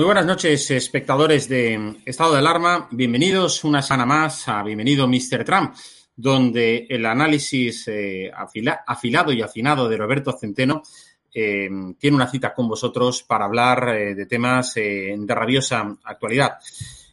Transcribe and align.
Muy 0.00 0.06
buenas 0.06 0.24
noches, 0.24 0.70
espectadores 0.70 1.46
de 1.46 1.96
Estado 2.06 2.32
de 2.32 2.38
Alarma. 2.38 2.88
Bienvenidos 2.90 3.64
una 3.64 3.82
semana 3.82 4.06
más 4.06 4.48
a 4.48 4.62
Bienvenido 4.62 5.06
Mr. 5.06 5.44
Trump, 5.44 5.74
donde 6.16 6.86
el 6.88 7.04
análisis 7.04 7.86
eh, 7.88 8.32
afilado 8.34 9.30
y 9.30 9.42
afinado 9.42 9.90
de 9.90 9.98
Roberto 9.98 10.32
Centeno 10.32 10.80
eh, 11.34 11.68
tiene 11.98 12.16
una 12.16 12.28
cita 12.28 12.54
con 12.54 12.66
vosotros 12.66 13.24
para 13.24 13.44
hablar 13.44 13.90
eh, 13.90 14.14
de 14.14 14.24
temas 14.24 14.72
de 14.72 15.22
rabiosa 15.28 15.94
actualidad. 16.04 16.52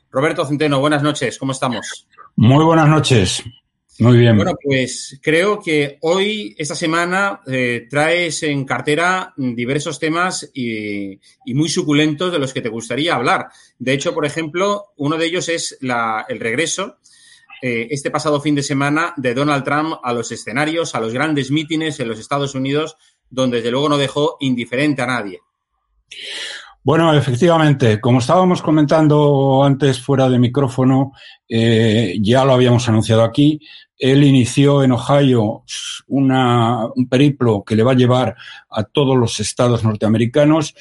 Roberto 0.09 0.45
Centeno, 0.45 0.79
buenas 0.79 1.03
noches, 1.03 1.37
¿cómo 1.37 1.51
estamos? 1.51 2.07
Muy 2.37 2.63
buenas 2.63 2.87
noches. 2.87 3.43
Muy 3.99 4.17
bien. 4.19 4.35
Bueno, 4.35 4.55
pues 4.61 5.19
creo 5.23 5.59
que 5.59 5.97
hoy, 6.01 6.55
esta 6.57 6.75
semana, 6.75 7.41
eh, 7.47 7.87
traes 7.89 8.43
en 8.43 8.63
cartera 8.63 9.33
diversos 9.35 9.99
temas 9.99 10.49
y, 10.53 11.19
muy 11.47 11.69
suculentos 11.69 12.31
de 12.31 12.39
los 12.39 12.53
que 12.53 12.61
te 12.61 12.69
gustaría 12.69 13.15
hablar. 13.15 13.47
De 13.79 13.93
hecho, 13.93 14.13
por 14.13 14.25
ejemplo, 14.25 14.93
uno 14.97 15.17
de 15.17 15.25
ellos 15.25 15.49
es 15.49 15.79
el 15.81 16.39
regreso 16.39 16.97
eh, 17.61 17.87
este 17.89 18.11
pasado 18.11 18.39
fin 18.39 18.53
de 18.53 18.61
semana 18.61 19.13
de 19.17 19.33
Donald 19.33 19.63
Trump 19.63 19.95
a 20.03 20.13
los 20.13 20.31
escenarios, 20.31 20.93
a 20.93 20.99
los 20.99 21.11
grandes 21.11 21.49
mítines 21.49 21.99
en 21.99 22.07
los 22.07 22.19
Estados 22.19 22.53
Unidos, 22.53 22.97
donde 23.29 23.57
desde 23.57 23.71
luego 23.71 23.89
no 23.89 23.97
dejó 23.97 24.37
indiferente 24.39 25.01
a 25.01 25.07
nadie. 25.07 25.41
Bueno, 26.87 27.13
efectivamente, 27.13 27.99
como 27.99 28.19
estábamos 28.19 28.61
comentando 28.61 29.61
antes 29.61 29.99
fuera 29.99 30.29
de 30.29 30.39
micrófono, 30.39 31.11
eh, 31.49 32.17
ya 32.21 32.45
lo 32.45 32.53
habíamos 32.53 32.87
anunciado 32.87 33.23
aquí, 33.23 33.59
él 33.97 34.23
inició 34.23 34.81
en 34.81 34.93
Ohio 34.93 35.65
un 36.07 37.07
periplo 37.09 37.65
que 37.65 37.75
le 37.75 37.83
va 37.83 37.91
a 37.91 37.95
llevar 37.95 38.37
a 38.69 38.85
todos 38.85 39.17
los 39.17 39.37
estados 39.41 39.83
norteamericanos 39.83 40.75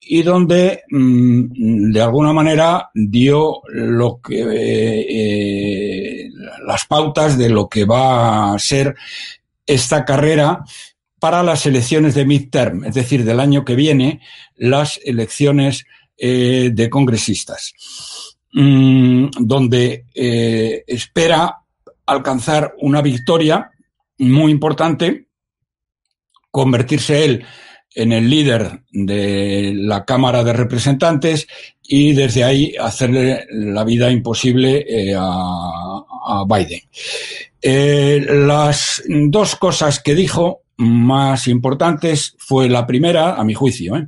y 0.00 0.22
donde 0.22 0.82
mm, 0.90 1.92
de 1.92 2.02
alguna 2.02 2.32
manera 2.32 2.90
dio 2.92 3.60
lo 3.68 4.20
que 4.20 4.42
eh, 5.08 6.30
las 6.66 6.84
pautas 6.86 7.38
de 7.38 7.50
lo 7.50 7.68
que 7.68 7.84
va 7.84 8.54
a 8.54 8.58
ser 8.58 8.96
esta 9.64 10.04
carrera 10.04 10.64
para 11.24 11.42
las 11.42 11.64
elecciones 11.64 12.14
de 12.14 12.26
midterm, 12.26 12.84
es 12.84 12.92
decir, 12.92 13.24
del 13.24 13.40
año 13.40 13.64
que 13.64 13.74
viene, 13.74 14.20
las 14.56 15.00
elecciones 15.02 15.86
eh, 16.18 16.68
de 16.70 16.90
congresistas, 16.90 17.72
mm, 18.52 19.28
donde 19.40 20.04
eh, 20.14 20.84
espera 20.86 21.62
alcanzar 22.04 22.74
una 22.78 23.00
victoria 23.00 23.70
muy 24.18 24.52
importante, 24.52 25.28
convertirse 26.50 27.24
él 27.24 27.42
en 27.94 28.12
el 28.12 28.28
líder 28.28 28.82
de 28.92 29.72
la 29.74 30.04
Cámara 30.04 30.44
de 30.44 30.52
Representantes 30.52 31.46
y 31.80 32.12
desde 32.12 32.44
ahí 32.44 32.74
hacerle 32.78 33.46
la 33.48 33.82
vida 33.84 34.10
imposible 34.10 34.84
eh, 34.86 35.16
a, 35.18 36.44
Biden. 36.46 36.82
Las 38.46 39.02
dos 39.06 39.56
cosas 39.56 40.00
que 40.00 40.14
dijo 40.14 40.63
más 40.76 41.48
importantes 41.48 42.34
fue 42.38 42.68
la 42.68 42.86
primera, 42.86 43.34
a 43.34 43.44
mi 43.44 43.54
juicio. 43.54 43.96
¿eh? 43.96 44.06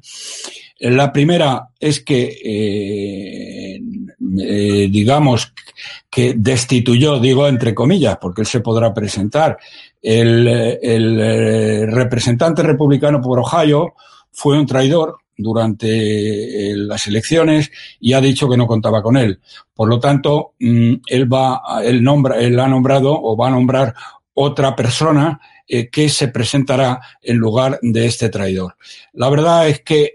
La 0.81 1.12
primera 1.12 1.69
es 1.81 2.00
que, 2.00 3.81
digamos, 4.19 5.53
que 6.10 6.34
destituyó, 6.37 7.19
digo 7.19 7.49
entre 7.49 7.75
comillas, 7.75 8.19
porque 8.21 8.43
él 8.43 8.47
se 8.47 8.60
podrá 8.60 8.93
presentar. 8.93 9.59
El, 10.03 10.47
el 10.47 11.21
eh, 11.21 11.87
representante 11.87 12.62
republicano 12.62 13.21
por 13.21 13.38
Ohio 13.38 13.94
fue 14.30 14.59
un 14.59 14.66
traidor 14.66 15.19
durante 15.36 16.71
eh, 16.71 16.77
las 16.77 17.07
elecciones 17.07 17.71
y 18.01 18.12
ha 18.12 18.21
dicho 18.21 18.48
que 18.48 18.57
no 18.57 18.66
contaba 18.66 19.03
con 19.03 19.16
él. 19.16 19.41
Por 19.74 19.89
lo 19.89 19.98
tanto, 20.01 20.54
mm, 20.60 20.95
él 21.07 21.33
va, 21.33 21.60
él 21.84 22.03
nombra, 22.03 22.39
él 22.39 22.59
ha 22.59 22.69
nombrado 22.69 23.19
o 23.21 23.36
va 23.36 23.48
a 23.48 23.51
nombrar 23.51 23.95
otra 24.34 24.74
persona 24.77 25.41
eh, 25.68 25.89
que 25.89 26.09
se 26.09 26.28
presentará 26.28 27.01
en 27.22 27.36
lugar 27.36 27.78
de 27.83 28.07
este 28.07 28.28
traidor. 28.28 28.77
La 29.13 29.28
verdad 29.30 29.68
es 29.68 29.80
que 29.80 30.13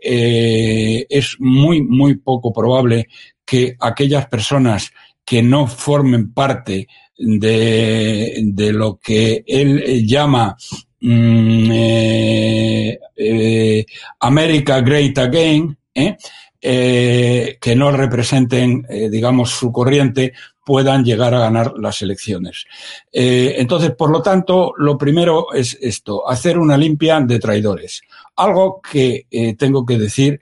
es 1.10 1.36
muy, 1.40 1.82
muy 1.82 2.16
poco 2.16 2.54
probable 2.54 3.08
que 3.46 3.76
aquellas 3.80 4.28
personas 4.28 4.92
que 5.26 5.42
no 5.42 5.68
formen 5.68 6.34
parte 6.34 6.88
de, 7.18 8.42
de 8.44 8.74
lo 8.74 9.00
que 9.00 9.44
él 9.46 10.06
llama 10.08 10.56
mm, 11.00 11.72
eh, 11.72 13.00
eh, 13.16 13.86
America 14.20 14.82
Great 14.82 15.18
Again, 15.18 15.78
¿eh? 15.94 16.18
eh, 16.62 17.58
que 17.60 17.76
no 17.76 17.92
representen, 17.92 18.86
eh, 18.90 19.10
digamos, 19.10 19.52
su 19.52 19.72
corriente, 19.72 20.34
puedan 20.66 21.04
llegar 21.04 21.34
a 21.34 21.40
ganar 21.40 21.74
las 21.78 22.02
elecciones. 22.02 22.66
Eh, 23.12 23.56
entonces, 23.58 23.92
por 23.92 24.10
lo 24.10 24.22
tanto, 24.22 24.74
lo 24.78 24.98
primero 24.98 25.54
es 25.54 25.78
esto, 25.82 26.28
hacer 26.30 26.58
una 26.58 26.78
limpia 26.78 27.20
de 27.22 27.40
traidores. 27.40 28.02
Algo 28.36 28.82
que 28.82 29.28
tengo 29.58 29.86
que 29.86 29.98
decir, 29.98 30.40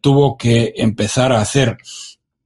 tuvo 0.00 0.36
que 0.36 0.74
empezar 0.76 1.32
a 1.32 1.40
hacer 1.40 1.78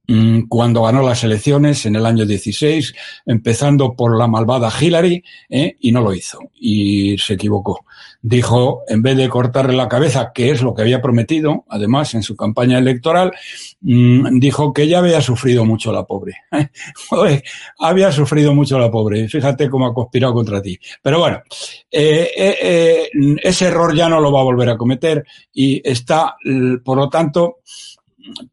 Mm, 0.09 0.43
cuando 0.47 0.83
ganó 0.83 1.01
las 1.01 1.25
elecciones 1.25 1.85
en 1.85 1.97
el 1.97 2.05
año 2.05 2.25
16, 2.25 2.95
empezando 3.25 3.93
por 3.93 4.17
la 4.17 4.27
malvada 4.27 4.71
Hillary, 4.79 5.21
¿eh? 5.49 5.75
y 5.81 5.91
no 5.91 5.99
lo 5.99 6.13
hizo, 6.13 6.39
y 6.53 7.17
se 7.17 7.33
equivocó. 7.33 7.85
Dijo, 8.29 8.83
en 8.89 9.01
vez 9.01 9.15
de 9.15 9.29
cortarle 9.29 9.73
la 9.73 9.87
cabeza, 9.87 10.33
que 10.33 10.51
es 10.51 10.61
lo 10.61 10.73
que 10.73 10.81
había 10.81 11.01
prometido, 11.01 11.63
además 11.69 12.13
en 12.13 12.23
su 12.23 12.35
campaña 12.35 12.77
electoral, 12.77 13.31
mm, 13.79 14.37
dijo 14.37 14.73
que 14.73 14.85
ya 14.85 14.99
había 14.99 15.21
sufrido 15.21 15.63
mucho 15.63 15.93
la 15.93 16.03
pobre. 16.03 16.35
había 17.79 18.11
sufrido 18.11 18.53
mucho 18.53 18.77
la 18.77 18.91
pobre. 18.91 19.29
Fíjate 19.29 19.69
cómo 19.69 19.87
ha 19.87 19.93
conspirado 19.93 20.33
contra 20.33 20.61
ti. 20.61 20.77
Pero 21.01 21.19
bueno, 21.19 21.41
eh, 21.89 22.29
eh, 22.37 23.09
ese 23.41 23.67
error 23.67 23.95
ya 23.95 24.09
no 24.09 24.19
lo 24.19 24.29
va 24.29 24.41
a 24.41 24.43
volver 24.43 24.71
a 24.71 24.77
cometer 24.77 25.23
y 25.53 25.81
está, 25.89 26.35
por 26.83 26.97
lo 26.97 27.07
tanto, 27.07 27.59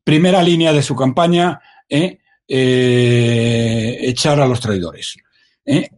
primera 0.04 0.40
línea 0.40 0.72
de 0.72 0.82
su 0.82 0.94
campaña, 0.94 1.60
¿eh? 1.88 2.18
Eh, 2.46 3.96
echar 4.02 4.38
a 4.38 4.46
los 4.46 4.60
traidores. 4.60 5.16
¿eh? 5.66 5.88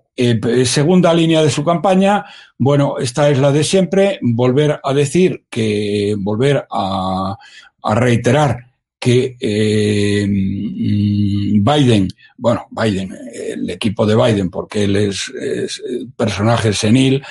Segunda 0.65 1.13
línea 1.13 1.43
de 1.43 1.51
su 1.51 1.65
campaña, 1.65 2.25
bueno, 2.59 2.99
esta 2.99 3.29
es 3.31 3.39
la 3.39 3.53
de 3.53 3.65
siempre, 3.65 4.19
volver 4.23 4.81
a 4.83 4.95
decir 4.95 5.45
que, 5.51 6.15
volver 6.19 6.67
a, 6.71 7.37
reiterar 7.95 8.67
que 8.99 9.37
mm, 10.27 11.63
Biden, 11.63 12.09
bueno, 12.37 12.67
Biden, 12.71 13.15
el 13.33 13.69
equipo 13.71 14.07
de 14.07 14.17
Biden, 14.17 14.51
porque 14.51 14.85
él 14.85 14.97
es, 14.97 15.33
personaje 16.17 16.73
senil, 16.73 17.23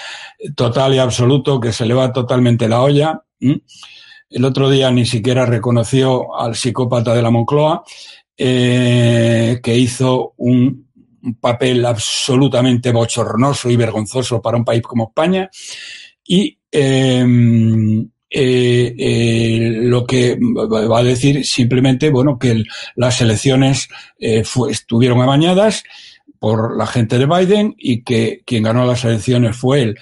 total 0.56 0.94
y 0.94 1.00
absoluto, 1.00 1.60
que 1.60 1.74
se 1.74 1.86
le 1.86 1.94
va 1.94 2.14
totalmente 2.14 2.70
la 2.70 2.82
olla. 2.82 3.24
El 3.40 4.46
otro 4.46 4.70
día 4.70 4.92
ni 4.92 5.06
siquiera 5.06 5.46
reconoció 5.46 6.36
al 6.38 6.56
psicópata 6.56 7.14
de 7.14 7.22
la 7.22 7.32
Moncloa, 7.32 7.84
eh, 8.38 9.60
que 9.64 9.78
hizo 9.78 10.34
un 10.38 10.85
papel 11.40 11.86
absolutamente 11.86 12.92
bochornoso 12.92 13.70
y 13.70 13.76
vergonzoso 13.76 14.42
para 14.42 14.58
un 14.58 14.66
país 14.66 14.82
como 14.82 15.10
España. 15.10 15.50
Y 16.24 16.58
em, 16.72 18.02
eh, 18.30 18.96
eh, 18.98 19.72
lo 19.82 20.06
que 20.06 20.38
va 20.40 21.00
a 21.00 21.04
decir 21.04 21.46
simplemente, 21.46 22.10
bueno, 22.10 22.38
que 22.38 22.64
las 22.96 23.22
elecciones 23.22 23.88
estuvieron 24.18 25.22
amañadas 25.22 25.84
por 26.40 26.78
la 26.78 26.86
gente 26.86 27.18
de 27.18 27.26
Biden 27.26 27.76
y 27.78 28.04
que 28.04 28.42
quien 28.46 28.64
ganó 28.64 28.86
las 28.86 29.04
elecciones 29.04 29.56
fue 29.56 29.82
él. 29.82 29.98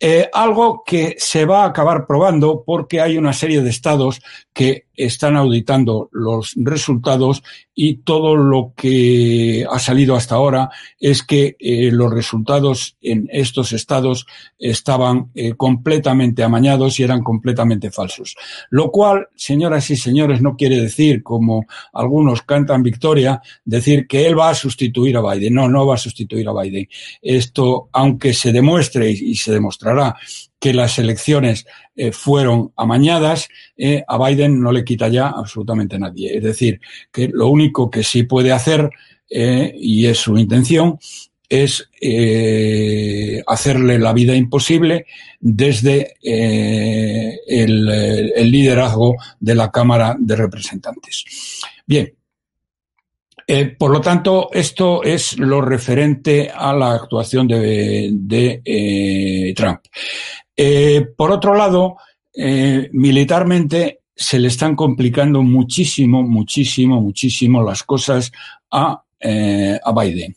Eh, 0.00 0.28
algo 0.32 0.84
que 0.86 1.16
se 1.18 1.44
va 1.44 1.64
a 1.64 1.68
acabar 1.68 2.06
probando 2.06 2.62
porque 2.64 3.00
hay 3.00 3.18
una 3.18 3.32
serie 3.32 3.62
de 3.62 3.70
estados 3.70 4.20
que 4.58 4.86
están 4.96 5.36
auditando 5.36 6.08
los 6.10 6.54
resultados 6.56 7.44
y 7.76 7.98
todo 7.98 8.34
lo 8.34 8.72
que 8.76 9.64
ha 9.70 9.78
salido 9.78 10.16
hasta 10.16 10.34
ahora 10.34 10.68
es 10.98 11.22
que 11.22 11.54
eh, 11.60 11.90
los 11.92 12.12
resultados 12.12 12.96
en 13.00 13.28
estos 13.30 13.72
estados 13.72 14.26
estaban 14.58 15.30
eh, 15.36 15.54
completamente 15.54 16.42
amañados 16.42 16.98
y 16.98 17.04
eran 17.04 17.22
completamente 17.22 17.92
falsos. 17.92 18.34
Lo 18.70 18.90
cual, 18.90 19.28
señoras 19.36 19.90
y 19.90 19.96
señores, 19.96 20.42
no 20.42 20.56
quiere 20.56 20.80
decir, 20.80 21.22
como 21.22 21.66
algunos 21.92 22.42
cantan 22.42 22.82
victoria, 22.82 23.40
decir 23.64 24.08
que 24.08 24.26
él 24.26 24.36
va 24.36 24.50
a 24.50 24.56
sustituir 24.56 25.18
a 25.18 25.22
Biden. 25.22 25.54
No, 25.54 25.68
no 25.68 25.86
va 25.86 25.94
a 25.94 25.98
sustituir 25.98 26.48
a 26.48 26.60
Biden. 26.60 26.88
Esto, 27.22 27.90
aunque 27.92 28.34
se 28.34 28.50
demuestre 28.50 29.08
y 29.08 29.36
se 29.36 29.52
demostrará 29.52 30.16
que 30.58 30.74
las 30.74 30.98
elecciones 30.98 31.66
eh, 31.94 32.12
fueron 32.12 32.72
amañadas, 32.76 33.48
eh, 33.76 34.02
a 34.06 34.18
Biden 34.18 34.60
no 34.60 34.72
le 34.72 34.84
quita 34.84 35.08
ya 35.08 35.28
absolutamente 35.28 35.98
nadie. 35.98 36.36
Es 36.36 36.42
decir, 36.42 36.80
que 37.12 37.28
lo 37.28 37.48
único 37.48 37.90
que 37.90 38.02
sí 38.02 38.24
puede 38.24 38.52
hacer, 38.52 38.90
eh, 39.30 39.72
y 39.78 40.06
es 40.06 40.18
su 40.18 40.36
intención, 40.36 40.98
es 41.48 41.88
hacerle 43.46 43.98
la 43.98 44.12
vida 44.12 44.36
imposible 44.36 45.06
desde 45.40 46.16
el, 46.22 47.88
el, 47.88 48.50
liderazgo 48.50 49.16
de 49.40 49.54
la 49.54 49.70
Cámara 49.70 50.14
de 50.18 50.36
Representantes. 50.36 51.24
Bien. 51.86 52.17
Por 53.78 53.90
lo 53.90 54.00
tanto, 54.00 54.50
esto 54.52 55.02
es 55.02 55.38
lo 55.38 55.62
referente 55.62 56.50
a 56.54 56.74
la 56.74 56.92
actuación 56.92 57.48
de, 57.48 58.10
de 58.12 59.54
Trump. 59.56 59.80
Eh, 60.60 61.06
por 61.16 61.30
otro 61.30 61.54
lado, 61.54 61.98
eh, 62.34 62.90
militarmente 62.92 64.00
se 64.12 64.40
le 64.40 64.48
están 64.48 64.74
complicando 64.74 65.40
muchísimo, 65.44 66.24
muchísimo, 66.24 67.00
muchísimo 67.00 67.62
las 67.62 67.84
cosas 67.84 68.32
a, 68.72 69.04
eh, 69.20 69.78
Biden. 69.94 70.36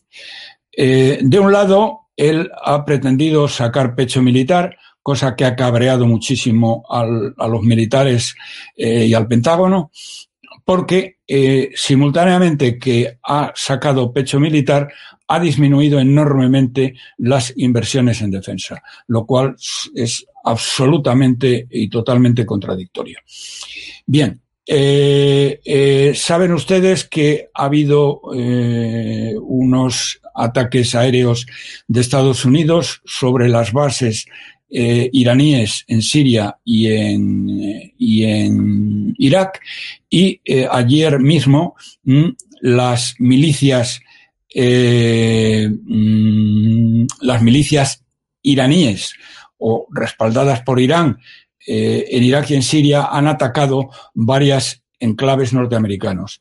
de 0.71 1.39
un 1.39 1.51
lado, 1.51 2.01
él 2.15 2.51
ha 2.63 2.85
pretendido 2.85 3.47
sacar 3.47 3.95
pecho 3.95 4.21
militar, 4.21 4.77
cosa 5.01 5.35
que 5.35 5.45
ha 5.45 5.55
cabreado 5.55 6.05
muchísimo 6.05 6.83
a 6.87 7.47
los 7.47 7.63
militares 7.63 8.35
y 8.75 9.11
al 9.15 9.27
Pentágono, 9.27 9.89
porque 10.71 11.17
simultáneamente 11.75 12.79
que 12.79 13.17
ha 13.23 13.51
sacado 13.53 14.13
pecho 14.13 14.39
militar, 14.39 14.87
ha 15.27 15.37
disminuido 15.37 15.99
enormemente 15.99 16.93
las 17.17 17.51
inversiones 17.57 18.21
en 18.21 18.31
defensa, 18.31 18.81
lo 19.07 19.25
cual 19.25 19.57
es 19.93 20.25
absolutamente 20.45 21.67
y 21.69 21.89
totalmente 21.89 22.45
contradictorio. 22.45 23.19
Bien, 24.05 24.39
eh, 24.65 25.59
eh, 25.65 26.13
saben 26.15 26.53
ustedes 26.53 27.03
que 27.03 27.49
ha 27.53 27.65
habido 27.65 28.21
eh, 28.33 29.35
unos 29.41 30.21
ataques 30.33 30.95
aéreos 30.95 31.45
de 31.85 31.99
Estados 31.99 32.45
Unidos 32.45 33.01
sobre 33.03 33.49
las 33.49 33.73
bases 33.73 34.25
iraníes 34.71 35.83
en 35.87 36.01
Siria 36.01 36.57
y 36.63 36.87
en, 36.87 37.93
y 37.97 38.23
en 38.23 39.13
Irak 39.17 39.59
y 40.09 40.39
ayer 40.69 41.19
mismo 41.19 41.75
mm, 42.03 42.29
las 42.61 43.15
milicias 43.19 44.01
eh, 44.53 45.69
mm, 45.69 47.05
las 47.21 47.41
milicias 47.41 48.03
iraníes 48.41 49.13
o 49.57 49.87
respaldadas 49.91 50.61
por 50.63 50.79
Irán 50.79 51.19
eh, 51.65 52.05
en 52.09 52.23
Irak 52.23 52.49
y 52.49 52.55
en 52.55 52.63
Siria 52.63 53.05
han 53.11 53.27
atacado 53.27 53.89
varias 54.13 54.83
enclaves 54.99 55.53
norteamericanos. 55.53 56.39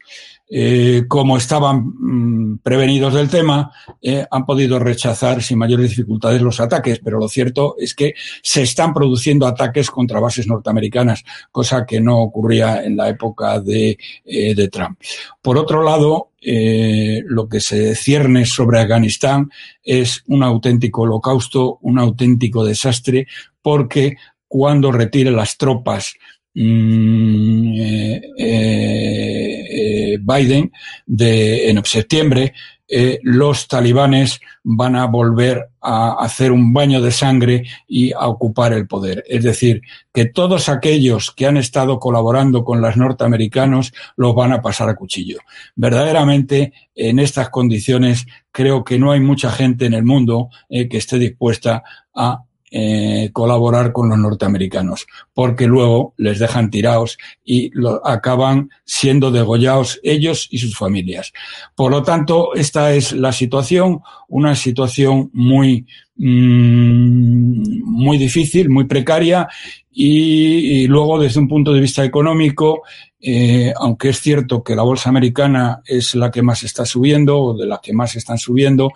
Eh, 0.53 1.05
como 1.07 1.37
estaban 1.37 1.93
mm, 1.97 2.59
prevenidos 2.59 3.15
del 3.15 3.31
tema, 3.31 3.71
eh, 4.03 4.27
han 4.29 4.45
podido 4.45 4.81
rechazar 4.81 5.45
sin 5.45 5.59
mayores 5.59 5.91
dificultades 5.91 6.43
los 6.43 6.59
ataques, 6.59 6.99
pero 6.99 7.21
lo 7.21 7.29
cierto 7.29 7.77
es 7.79 7.95
que 7.95 8.15
se 8.43 8.63
están 8.63 8.93
produciendo 8.93 9.47
ataques 9.47 9.93
contra 9.93 10.19
bases 10.19 10.49
norteamericanas, 10.49 11.23
cosa 11.53 11.87
que 11.87 12.01
no 12.01 12.19
ocurría 12.19 12.83
en 12.83 12.97
la 12.97 13.09
época 13.09 13.61
de, 13.61 13.97
eh, 14.25 14.55
de 14.57 14.69
Trump. 14.69 14.99
Por 15.41 15.57
otro 15.57 15.85
lado, 15.85 16.31
lo 16.43 17.49
que 17.49 17.61
se 17.61 17.95
cierne 17.95 18.47
sobre 18.47 18.81
Afganistán 18.81 19.51
es 19.85 20.25
un 20.27 20.43
auténtico 20.43 21.03
holocausto, 21.03 21.79
un 21.83 21.99
auténtico 21.99 22.65
desastre, 22.65 23.27
porque 23.61 24.17
cuando 24.49 24.91
retire 24.91 25.31
las 25.31 25.57
tropas 25.59 26.15
Mm, 26.55 27.75
eh, 27.81 28.21
eh, 28.39 30.19
Biden 30.21 30.73
de, 31.07 31.71
en 31.71 31.85
septiembre, 31.85 32.53
eh, 32.89 33.21
los 33.23 33.69
talibanes 33.69 34.41
van 34.65 34.97
a 34.97 35.07
volver 35.07 35.69
a 35.81 36.17
hacer 36.19 36.51
un 36.51 36.73
baño 36.73 37.01
de 37.01 37.13
sangre 37.13 37.63
y 37.87 38.13
a 38.13 38.27
ocupar 38.27 38.73
el 38.73 38.89
poder. 38.89 39.23
Es 39.29 39.45
decir, 39.45 39.83
que 40.13 40.25
todos 40.25 40.69
aquellos 40.69 41.31
que 41.31 41.47
han 41.47 41.57
estado 41.57 42.01
colaborando 42.01 42.65
con 42.65 42.81
los 42.81 42.97
norteamericanos 42.97 43.93
los 44.17 44.35
van 44.35 44.53
a 44.53 44.61
pasar 44.61 44.89
a 44.89 44.97
cuchillo. 44.97 45.39
Verdaderamente, 45.77 46.73
en 46.97 47.21
estas 47.21 47.49
condiciones, 47.51 48.27
creo 48.51 48.83
que 48.83 48.99
no 48.99 49.13
hay 49.13 49.21
mucha 49.21 49.53
gente 49.53 49.87
en 49.87 49.95
el 49.95 50.03
mundo 50.03 50.49
que 50.69 50.97
esté 50.97 51.17
dispuesta 51.17 51.85
a 52.13 52.43
eh, 52.71 53.31
colaborar 53.33 53.93
con 53.93 54.09
los 54.09 54.19
norteamericanos, 54.19 55.07
porque 55.35 55.67
luego 55.67 56.15
les 56.17 56.39
dejan 56.39 56.71
tirados 56.71 57.19
y 57.45 57.71
lo, 57.73 58.07
acaban 58.07 58.71
siendo 58.85 59.33
degollados 59.33 59.99
ellos 60.03 60.47
y 60.51 60.59
sus 60.59 60.77
familias. 60.77 61.33
Por 61.75 61.91
lo 61.91 62.03
tanto, 62.03 62.55
esta 62.55 62.95
es 62.95 63.13
la 63.13 63.33
situación, 63.33 64.01
una 64.29 64.55
situación 64.55 65.31
muy, 65.33 65.87
mmm, 66.15 67.83
muy 67.85 68.19
difícil, 68.19 68.69
muy 68.71 68.85
precaria 68.85 69.49
y, 69.91 70.83
y, 70.83 70.87
luego 70.87 71.19
desde 71.19 71.41
un 71.41 71.49
punto 71.49 71.73
de 71.73 71.81
vista 71.81 72.05
económico, 72.05 72.83
eh, 73.23 73.73
aunque 73.77 74.09
es 74.11 74.21
cierto 74.21 74.63
que 74.63 74.75
la 74.75 74.83
bolsa 74.83 75.11
americana 75.11 75.83
es 75.85 76.15
la 76.15 76.31
que 76.31 76.41
más 76.41 76.63
está 76.63 76.87
subiendo 76.87 77.39
o 77.39 77.55
de 77.57 77.67
la 77.67 77.79
que 77.83 77.93
más 77.93 78.17
están 78.17 78.39
subiendo, 78.39 78.93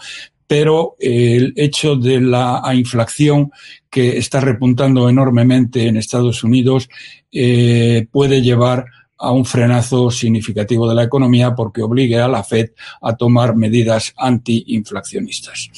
pero 0.47 0.97
el 0.99 1.53
hecho 1.57 1.97
de 1.97 2.21
la 2.21 2.63
inflación 2.75 3.51
que 3.91 4.19
está 4.19 4.41
repuntando 4.41 5.09
enormemente 5.09 5.87
en 5.87 5.97
Estados 5.97 6.45
Unidos 6.45 6.89
eh, 7.33 8.07
puede 8.11 8.43
llevar 8.43 8.87
a 9.17 9.31
un 9.31 9.45
frenazo 9.45 10.11
significativo 10.11 10.89
de 10.89 10.95
la 10.95 11.05
economía 11.05 11.55
porque 11.55 11.83
obligue 11.83 12.19
a 12.19 12.29
la 12.29 12.43
Fed 12.43 12.71
a 13.01 13.17
tomar 13.17 13.57
medidas 13.57 14.13
antiinflacionistas. 14.17 15.71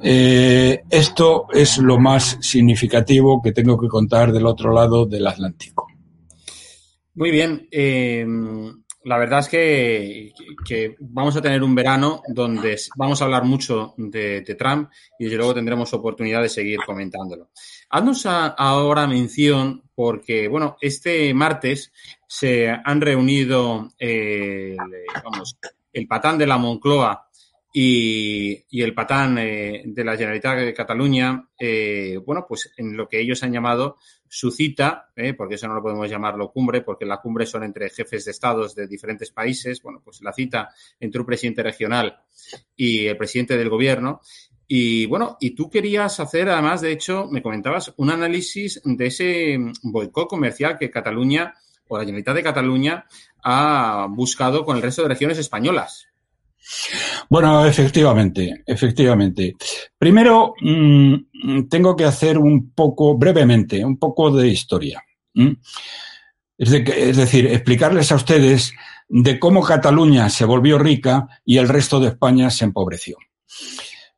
Eh, 0.00 0.82
esto 0.88 1.46
es 1.52 1.78
lo 1.78 1.98
más 1.98 2.38
significativo 2.40 3.42
que 3.42 3.52
tengo 3.52 3.80
que 3.80 3.88
contar 3.88 4.32
del 4.32 4.46
otro 4.46 4.72
lado 4.72 5.06
del 5.06 5.26
Atlántico. 5.26 5.88
Muy 7.14 7.32
bien. 7.32 7.66
Eh, 7.72 8.24
la 9.08 9.16
verdad 9.16 9.40
es 9.40 9.48
que, 9.48 10.96
vamos 11.00 11.34
a 11.34 11.40
tener 11.40 11.62
un 11.62 11.74
verano 11.74 12.22
donde 12.28 12.78
vamos 12.94 13.20
a 13.20 13.24
hablar 13.24 13.42
mucho 13.44 13.94
de, 13.96 14.42
de, 14.42 14.54
Trump 14.54 14.90
y 15.18 15.24
desde 15.24 15.38
luego 15.38 15.54
tendremos 15.54 15.94
oportunidad 15.94 16.42
de 16.42 16.50
seguir 16.50 16.80
comentándolo. 16.84 17.48
Haznos 17.88 18.26
a, 18.26 18.48
ahora 18.48 19.06
mención 19.06 19.82
porque, 19.94 20.46
bueno, 20.46 20.76
este 20.82 21.32
martes 21.32 21.90
se 22.26 22.68
han 22.68 23.00
reunido 23.00 23.88
eh, 23.98 24.76
vamos, 25.24 25.56
el 25.90 26.06
patán 26.06 26.36
de 26.36 26.46
la 26.46 26.58
Moncloa 26.58 27.27
y, 27.72 28.82
el 28.82 28.94
patán 28.94 29.38
eh, 29.38 29.82
de 29.84 30.04
la 30.04 30.16
Generalitat 30.16 30.58
de 30.58 30.74
Cataluña, 30.74 31.48
eh, 31.58 32.18
bueno, 32.24 32.46
pues 32.48 32.72
en 32.76 32.96
lo 32.96 33.08
que 33.08 33.20
ellos 33.20 33.42
han 33.42 33.52
llamado 33.52 33.98
su 34.28 34.50
cita, 34.50 35.10
eh, 35.16 35.34
porque 35.34 35.56
eso 35.56 35.68
no 35.68 35.74
lo 35.74 35.82
podemos 35.82 36.08
llamarlo 36.08 36.50
cumbre, 36.50 36.82
porque 36.82 37.04
la 37.04 37.20
cumbre 37.20 37.46
son 37.46 37.64
entre 37.64 37.90
jefes 37.90 38.24
de 38.24 38.30
estados 38.30 38.74
de 38.74 38.86
diferentes 38.86 39.30
países, 39.30 39.82
bueno, 39.82 40.00
pues 40.04 40.22
la 40.22 40.32
cita 40.32 40.70
entre 41.00 41.20
un 41.20 41.26
presidente 41.26 41.62
regional 41.62 42.18
y 42.76 43.06
el 43.06 43.16
presidente 43.16 43.56
del 43.56 43.68
gobierno. 43.68 44.20
Y 44.66 45.06
bueno, 45.06 45.38
y 45.40 45.50
tú 45.50 45.70
querías 45.70 46.20
hacer, 46.20 46.50
además, 46.50 46.82
de 46.82 46.92
hecho, 46.92 47.26
me 47.30 47.42
comentabas 47.42 47.94
un 47.96 48.10
análisis 48.10 48.80
de 48.84 49.06
ese 49.06 49.58
boicot 49.82 50.28
comercial 50.28 50.78
que 50.78 50.90
Cataluña 50.90 51.54
o 51.88 51.96
la 51.96 52.04
Generalitat 52.04 52.34
de 52.34 52.42
Cataluña 52.42 53.06
ha 53.42 54.06
buscado 54.10 54.64
con 54.64 54.76
el 54.76 54.82
resto 54.82 55.02
de 55.02 55.08
regiones 55.08 55.38
españolas. 55.38 56.08
Bueno, 57.28 57.64
efectivamente, 57.64 58.62
efectivamente. 58.66 59.54
Primero, 59.96 60.54
mmm, 60.60 61.14
tengo 61.68 61.96
que 61.96 62.04
hacer 62.04 62.38
un 62.38 62.72
poco, 62.72 63.16
brevemente, 63.16 63.84
un 63.84 63.98
poco 63.98 64.30
de 64.30 64.48
historia. 64.48 65.02
Es, 66.56 67.16
decir, 67.16 67.46
explicarles 67.46 68.10
a 68.10 68.16
ustedes 68.16 68.72
de 69.08 69.38
cómo 69.38 69.62
Cataluña 69.62 70.28
se 70.28 70.44
volvió 70.44 70.78
rica 70.78 71.28
y 71.44 71.58
el 71.58 71.68
resto 71.68 72.00
de 72.00 72.08
España 72.08 72.50
se 72.50 72.64
empobreció. 72.64 73.16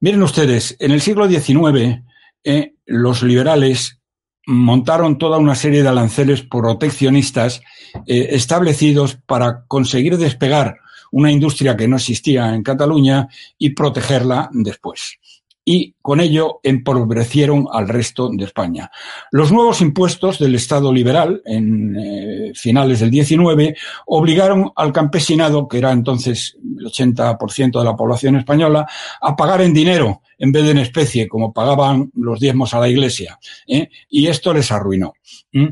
Miren 0.01 0.23
ustedes, 0.23 0.77
en 0.81 0.93
el 0.93 1.03
siglo 1.03 1.29
XIX, 1.29 2.03
eh, 2.43 2.75
los 2.87 3.23
liberales 3.23 4.01
montaron 4.47 5.19
toda 5.19 5.39
una 5.39 5.55
serie 5.55 5.83
de 5.83 5.91
aranceles 5.91 6.43
proteccionistas 6.43 7.61
eh, 8.07 8.29
establecidos 8.31 9.19
para 9.27 9.65
conseguir 9.67 10.17
despegar 10.17 10.79
una 11.13 11.31
industria 11.31 11.77
que 11.77 11.89
no 11.89 11.97
existía 11.97 12.55
en 12.55 12.63
Cataluña 12.63 13.29
y 13.59 13.71
protegerla 13.71 14.49
después. 14.53 15.19
Y 15.63 15.95
con 16.01 16.21
ello 16.21 16.61
empobrecieron 16.63 17.67
al 17.71 17.89
resto 17.89 18.31
de 18.33 18.45
España. 18.45 18.91
Los 19.31 19.53
nuevos 19.53 19.83
impuestos 19.83 20.39
del 20.39 20.55
Estado 20.55 20.93
liberal 20.93 21.43
en 21.45 21.97
eh, 21.97 22.53
finales 22.55 23.01
del 23.01 23.11
19 23.11 23.77
obligaron 24.07 24.73
al 24.75 24.93
campesinado, 24.93 25.69
que 25.69 25.79
era 25.79 25.93
entonces 25.93 26.57
el 26.65 26.87
80% 26.87 27.79
de 27.79 27.85
la 27.85 27.95
población 27.95 28.37
española, 28.37 28.87
a 29.21 29.37
pagar 29.37 29.61
en 29.61 29.75
dinero 29.75 30.23
en 30.39 30.51
vez 30.51 30.65
de 30.65 30.71
en 30.71 30.79
especie, 30.79 31.29
como 31.29 31.53
pagaban 31.53 32.11
los 32.17 32.41
diezmos 32.41 32.73
a 32.73 32.81
la 32.81 32.89
Iglesia. 32.89 33.39
¿eh? 33.69 33.91
Y 34.09 34.27
esto 34.27 34.55
les 34.55 34.73
arruinó. 34.73 35.13
¿Mm? 35.53 35.67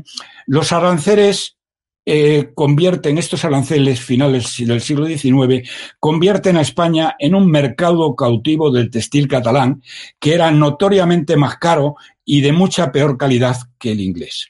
Los 0.45 0.71
aranceles 0.71 1.57
eh, 2.11 2.49
convierten 2.55 3.19
estos 3.19 3.45
aranceles 3.45 4.01
finales 4.01 4.55
del 4.57 4.81
siglo 4.81 5.05
XIX, 5.05 5.69
convierten 5.99 6.57
a 6.57 6.61
España 6.61 7.15
en 7.19 7.35
un 7.35 7.51
mercado 7.51 8.15
cautivo 8.15 8.71
del 8.71 8.89
textil 8.89 9.27
catalán 9.27 9.83
que 10.17 10.33
era 10.33 10.49
notoriamente 10.49 11.37
más 11.37 11.57
caro 11.57 11.97
y 12.25 12.41
de 12.41 12.51
mucha 12.51 12.91
peor 12.91 13.15
calidad 13.15 13.57
que 13.77 13.91
el 13.91 14.01
inglés. 14.01 14.47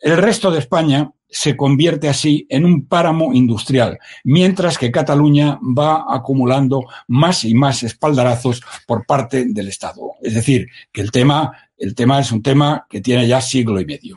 El 0.00 0.16
resto 0.16 0.50
de 0.50 0.60
España 0.60 1.12
se 1.28 1.54
convierte 1.54 2.08
así 2.08 2.46
en 2.48 2.64
un 2.64 2.86
páramo 2.86 3.34
industrial, 3.34 3.98
mientras 4.24 4.78
que 4.78 4.90
Cataluña 4.90 5.58
va 5.62 6.06
acumulando 6.08 6.86
más 7.08 7.44
y 7.44 7.54
más 7.54 7.82
espaldarazos 7.82 8.62
por 8.86 9.04
parte 9.04 9.44
del 9.48 9.68
Estado. 9.68 10.12
Es 10.22 10.34
decir, 10.34 10.68
que 10.90 11.02
el 11.02 11.10
tema, 11.10 11.52
el 11.76 11.94
tema 11.94 12.20
es 12.20 12.32
un 12.32 12.42
tema 12.42 12.86
que 12.88 13.02
tiene 13.02 13.26
ya 13.26 13.42
siglo 13.42 13.80
y 13.80 13.84
medio. 13.84 14.16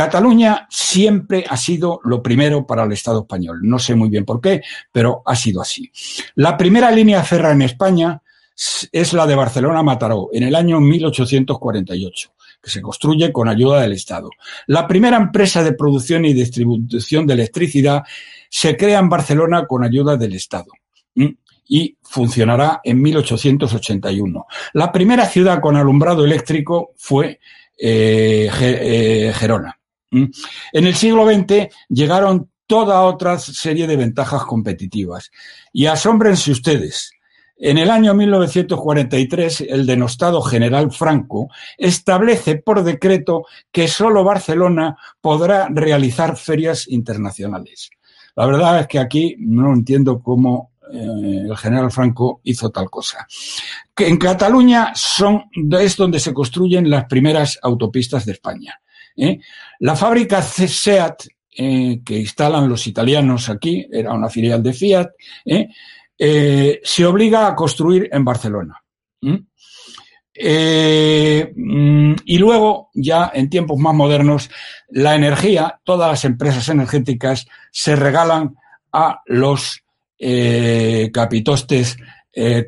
Cataluña 0.00 0.66
siempre 0.70 1.44
ha 1.46 1.58
sido 1.58 2.00
lo 2.04 2.22
primero 2.22 2.66
para 2.66 2.84
el 2.84 2.92
Estado 2.92 3.20
español. 3.20 3.60
No 3.62 3.78
sé 3.78 3.94
muy 3.94 4.08
bien 4.08 4.24
por 4.24 4.40
qué, 4.40 4.62
pero 4.90 5.22
ha 5.26 5.36
sido 5.36 5.60
así. 5.60 5.92
La 6.36 6.56
primera 6.56 6.90
línea 6.90 7.22
ferra 7.22 7.52
en 7.52 7.60
España 7.60 8.22
es 8.90 9.12
la 9.12 9.26
de 9.26 9.34
Barcelona-Mataró 9.34 10.30
en 10.32 10.44
el 10.44 10.54
año 10.54 10.80
1848 10.80 12.32
que 12.62 12.70
se 12.70 12.80
construye 12.80 13.30
con 13.30 13.46
ayuda 13.46 13.82
del 13.82 13.92
Estado. 13.92 14.30
La 14.68 14.88
primera 14.88 15.18
empresa 15.18 15.62
de 15.62 15.74
producción 15.74 16.24
y 16.24 16.32
distribución 16.32 17.26
de 17.26 17.34
electricidad 17.34 18.02
se 18.48 18.78
crea 18.78 19.00
en 19.00 19.10
Barcelona 19.10 19.66
con 19.66 19.84
ayuda 19.84 20.16
del 20.16 20.32
Estado 20.32 20.72
y 21.68 21.98
funcionará 22.00 22.80
en 22.82 23.02
1881. 23.02 24.46
La 24.72 24.90
primera 24.90 25.26
ciudad 25.26 25.60
con 25.60 25.76
alumbrado 25.76 26.24
eléctrico 26.24 26.94
fue 26.96 27.38
eh, 27.76 28.50
eh, 28.62 29.32
Gerona. 29.34 29.79
En 30.10 30.86
el 30.86 30.94
siglo 30.94 31.26
XX 31.26 31.68
llegaron 31.88 32.50
toda 32.66 33.02
otra 33.02 33.38
serie 33.38 33.86
de 33.86 33.96
ventajas 33.96 34.44
competitivas. 34.44 35.30
Y 35.72 35.86
asómbrense 35.86 36.52
ustedes, 36.52 37.12
en 37.62 37.76
el 37.76 37.90
año 37.90 38.14
1943, 38.14 39.66
el 39.68 39.84
denostado 39.84 40.40
general 40.40 40.90
Franco 40.90 41.48
establece 41.76 42.56
por 42.56 42.82
decreto 42.82 43.44
que 43.70 43.86
solo 43.86 44.24
Barcelona 44.24 44.96
podrá 45.20 45.68
realizar 45.68 46.38
ferias 46.38 46.88
internacionales. 46.88 47.90
La 48.34 48.46
verdad 48.46 48.80
es 48.80 48.86
que 48.86 48.98
aquí 48.98 49.36
no 49.38 49.74
entiendo 49.74 50.22
cómo 50.22 50.70
eh, 50.90 51.44
el 51.50 51.56
general 51.58 51.90
Franco 51.90 52.40
hizo 52.44 52.70
tal 52.70 52.88
cosa. 52.88 53.26
Que 53.94 54.08
en 54.08 54.16
Cataluña 54.16 54.92
son, 54.94 55.44
es 55.78 55.96
donde 55.98 56.18
se 56.18 56.32
construyen 56.32 56.88
las 56.88 57.04
primeras 57.04 57.58
autopistas 57.62 58.24
de 58.24 58.32
España. 58.32 58.80
¿eh? 59.16 59.38
La 59.80 59.96
fábrica 59.96 60.42
SEAT, 60.42 61.26
eh, 61.56 62.00
que 62.04 62.18
instalan 62.18 62.68
los 62.68 62.86
italianos 62.86 63.48
aquí, 63.48 63.86
era 63.90 64.12
una 64.12 64.28
filial 64.28 64.62
de 64.62 64.74
Fiat, 64.74 65.08
¿eh? 65.46 65.68
eh 66.18 66.80
se 66.84 67.06
obliga 67.06 67.46
a 67.46 67.54
construir 67.54 68.08
en 68.12 68.24
Barcelona. 68.24 68.78
Mm, 69.22 69.36
y 72.24 72.38
luego, 72.38 72.90
ya 72.94 73.30
en 73.34 73.48
tiempos 73.48 73.78
más 73.78 73.94
modernos, 73.94 74.50
la 74.88 75.14
energía, 75.14 75.80
todas 75.82 76.10
las 76.10 76.24
empresas 76.26 76.68
energéticas 76.68 77.46
se 77.70 77.96
regalan 77.96 78.56
a 78.92 79.22
los 79.26 79.82
capitostes 81.12 81.96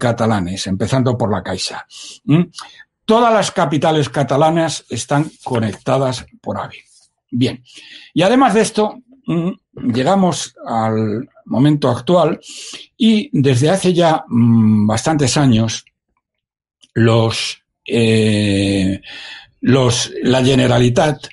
catalanes, 0.01 0.67
empezando 0.67 1.19
por 1.19 1.31
la 1.31 1.43
Caixa. 1.43 1.87
Todas 3.05 3.33
las 3.33 3.51
capitales 3.51 4.09
catalanas 4.09 4.87
están 4.89 5.31
conectadas 5.45 6.25
por 6.41 6.59
AVE. 6.59 6.92
Bien. 7.33 7.65
Y 8.13 8.23
además 8.23 8.53
de 8.53 8.61
esto, 8.61 9.03
mm, 9.27 9.51
llegamos 9.95 10.55
al 10.67 11.29
momento 11.47 11.89
actual 11.89 12.39
y 12.97 13.31
desde 13.33 13.71
hace 13.71 13.95
ya 13.95 14.25
mm, 14.29 14.87
bastantes 14.87 15.37
años 15.39 15.87
los, 16.93 17.59
eh, 17.87 19.01
los, 19.63 20.13
la 20.23 20.45
Generalitat 20.45 21.27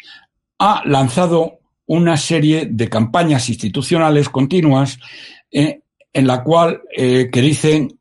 ha 0.58 0.82
lanzado 0.86 1.60
una 1.86 2.16
serie 2.16 2.68
de 2.72 2.88
campañas 2.88 3.50
institucionales 3.50 4.30
continuas 4.30 5.00
eh, 5.52 5.82
en 6.14 6.28
la 6.28 6.44
cual 6.44 6.82
eh, 6.96 7.30
que 7.30 7.42
dicen 7.42 8.00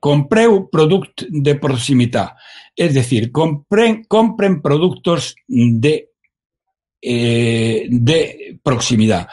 compreu 0.00 0.68
product 0.70 1.22
de 1.28 1.54
proximitat 1.54 2.34
Es 2.76 2.92
decir, 2.92 3.32
compren, 3.32 4.04
compren 4.04 4.60
productos 4.60 5.34
de, 5.48 6.10
eh, 7.08 7.86
de 7.88 8.58
proximidad. 8.64 9.28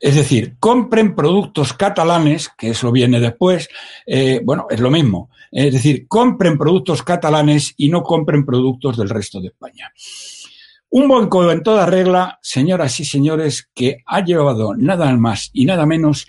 Es 0.00 0.14
decir, 0.14 0.56
compren 0.60 1.16
productos 1.16 1.72
catalanes, 1.72 2.48
que 2.56 2.70
eso 2.70 2.92
viene 2.92 3.18
después, 3.18 3.68
eh, 4.06 4.40
bueno, 4.44 4.68
es 4.70 4.78
lo 4.78 4.88
mismo. 4.88 5.30
Es 5.50 5.72
decir, 5.72 6.06
compren 6.06 6.56
productos 6.56 7.02
catalanes 7.02 7.74
y 7.76 7.88
no 7.88 8.04
compren 8.04 8.46
productos 8.46 8.96
del 8.96 9.08
resto 9.08 9.40
de 9.40 9.48
España. 9.48 9.92
Un 10.90 11.08
banco 11.08 11.50
en 11.50 11.64
toda 11.64 11.86
regla, 11.86 12.38
señoras 12.40 13.00
y 13.00 13.04
señores, 13.04 13.68
que 13.74 14.04
ha 14.06 14.24
llevado 14.24 14.76
nada 14.76 15.12
más 15.16 15.50
y 15.52 15.64
nada 15.64 15.86
menos 15.86 16.28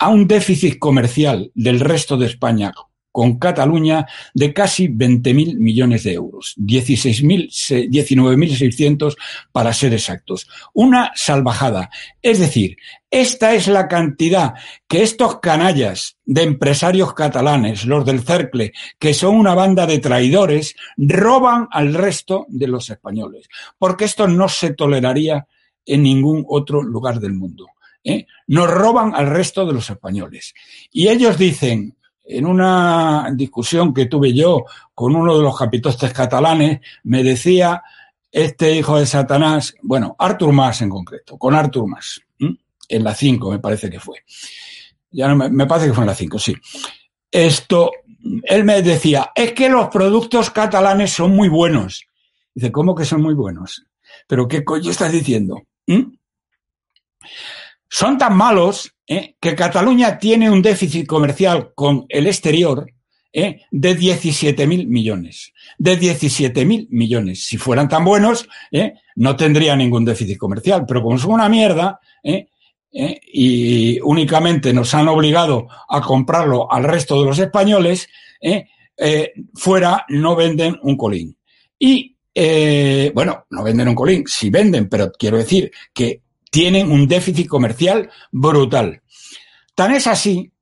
a 0.00 0.08
un 0.08 0.26
déficit 0.26 0.80
comercial 0.80 1.52
del 1.54 1.78
resto 1.78 2.16
de 2.16 2.26
España 2.26 2.74
con 3.14 3.38
Cataluña 3.38 4.06
de 4.34 4.52
casi 4.52 4.88
20.000 4.88 5.56
millones 5.56 6.02
de 6.02 6.12
euros, 6.14 6.56
19.600 6.56 9.16
para 9.52 9.72
ser 9.72 9.94
exactos. 9.94 10.48
Una 10.72 11.12
salvajada. 11.14 11.90
Es 12.20 12.40
decir, 12.40 12.76
esta 13.12 13.54
es 13.54 13.68
la 13.68 13.86
cantidad 13.86 14.54
que 14.88 15.04
estos 15.04 15.38
canallas 15.38 16.16
de 16.24 16.42
empresarios 16.42 17.14
catalanes, 17.14 17.84
los 17.84 18.04
del 18.04 18.22
Cercle, 18.22 18.72
que 18.98 19.14
son 19.14 19.36
una 19.36 19.54
banda 19.54 19.86
de 19.86 20.00
traidores, 20.00 20.74
roban 20.96 21.68
al 21.70 21.94
resto 21.94 22.46
de 22.48 22.66
los 22.66 22.90
españoles. 22.90 23.46
Porque 23.78 24.06
esto 24.06 24.26
no 24.26 24.48
se 24.48 24.74
toleraría 24.74 25.46
en 25.86 26.02
ningún 26.02 26.44
otro 26.48 26.82
lugar 26.82 27.20
del 27.20 27.34
mundo. 27.34 27.68
¿eh? 28.02 28.26
Nos 28.48 28.68
roban 28.68 29.14
al 29.14 29.28
resto 29.28 29.64
de 29.64 29.72
los 29.72 29.88
españoles. 29.88 30.52
Y 30.90 31.06
ellos 31.06 31.38
dicen, 31.38 31.94
en 32.24 32.46
una 32.46 33.30
discusión 33.32 33.92
que 33.92 34.06
tuve 34.06 34.32
yo 34.32 34.64
con 34.94 35.14
uno 35.14 35.36
de 35.36 35.42
los 35.42 35.58
capitostes 35.58 36.12
catalanes, 36.12 36.80
me 37.04 37.22
decía 37.22 37.82
este 38.32 38.74
hijo 38.74 38.98
de 38.98 39.06
Satanás, 39.06 39.74
bueno, 39.82 40.16
Artur 40.18 40.52
Mas 40.52 40.82
en 40.82 40.90
concreto, 40.90 41.38
con 41.38 41.54
Artur 41.54 41.86
Mas, 41.86 42.20
en 42.88 43.04
la 43.04 43.14
5 43.14 43.50
me 43.50 43.58
parece 43.58 43.88
que 43.90 44.00
fue. 44.00 44.24
Ya 45.10 45.28
no 45.28 45.36
me, 45.36 45.48
me 45.48 45.66
parece 45.66 45.88
que 45.88 45.94
fue 45.94 46.02
en 46.02 46.08
la 46.08 46.14
5, 46.14 46.38
sí. 46.38 46.54
Esto, 47.30 47.92
él 48.44 48.64
me 48.64 48.82
decía, 48.82 49.30
es 49.34 49.52
que 49.52 49.68
los 49.68 49.88
productos 49.88 50.50
catalanes 50.50 51.12
son 51.12 51.36
muy 51.36 51.48
buenos. 51.48 52.06
Dice, 52.54 52.72
¿cómo 52.72 52.94
que 52.94 53.04
son 53.04 53.22
muy 53.22 53.34
buenos? 53.34 53.84
¿Pero 54.26 54.48
qué 54.48 54.64
coño 54.64 54.90
estás 54.90 55.12
diciendo? 55.12 55.62
Son 57.96 58.18
tan 58.18 58.36
malos 58.36 58.92
¿eh? 59.06 59.36
que 59.40 59.54
Cataluña 59.54 60.18
tiene 60.18 60.50
un 60.50 60.60
déficit 60.60 61.06
comercial 61.06 61.70
con 61.76 62.06
el 62.08 62.26
exterior 62.26 62.90
¿eh? 63.32 63.60
de 63.70 63.96
17.000 63.96 64.88
millones. 64.88 65.52
De 65.78 65.96
17.000 65.96 66.88
millones. 66.90 67.44
Si 67.46 67.56
fueran 67.56 67.88
tan 67.88 68.04
buenos, 68.04 68.48
¿eh? 68.72 68.94
no 69.14 69.36
tendría 69.36 69.76
ningún 69.76 70.04
déficit 70.04 70.38
comercial. 70.38 70.86
Pero 70.88 71.04
como 71.04 71.18
son 71.18 71.34
una 71.34 71.48
mierda, 71.48 72.00
y 72.90 74.00
únicamente 74.00 74.72
nos 74.72 74.92
han 74.92 75.06
obligado 75.06 75.68
a 75.88 76.00
comprarlo 76.00 76.72
al 76.72 76.82
resto 76.82 77.20
de 77.20 77.26
los 77.26 77.38
españoles, 77.38 78.08
fuera 79.54 80.04
no 80.08 80.34
venden 80.34 80.80
un 80.82 80.96
colín. 80.96 81.38
Y, 81.78 82.16
bueno, 83.14 83.46
no 83.50 83.62
venden 83.62 83.86
un 83.86 83.94
colín, 83.94 84.24
sí 84.26 84.50
venden, 84.50 84.88
pero 84.88 85.12
quiero 85.12 85.38
decir 85.38 85.70
que 85.92 86.23
tienen 86.54 86.92
un 86.92 87.08
déficit 87.08 87.48
comercial 87.48 88.10
brutal. 88.30 89.02
Tan 89.74 89.92
es 89.92 90.06
así 90.06 90.52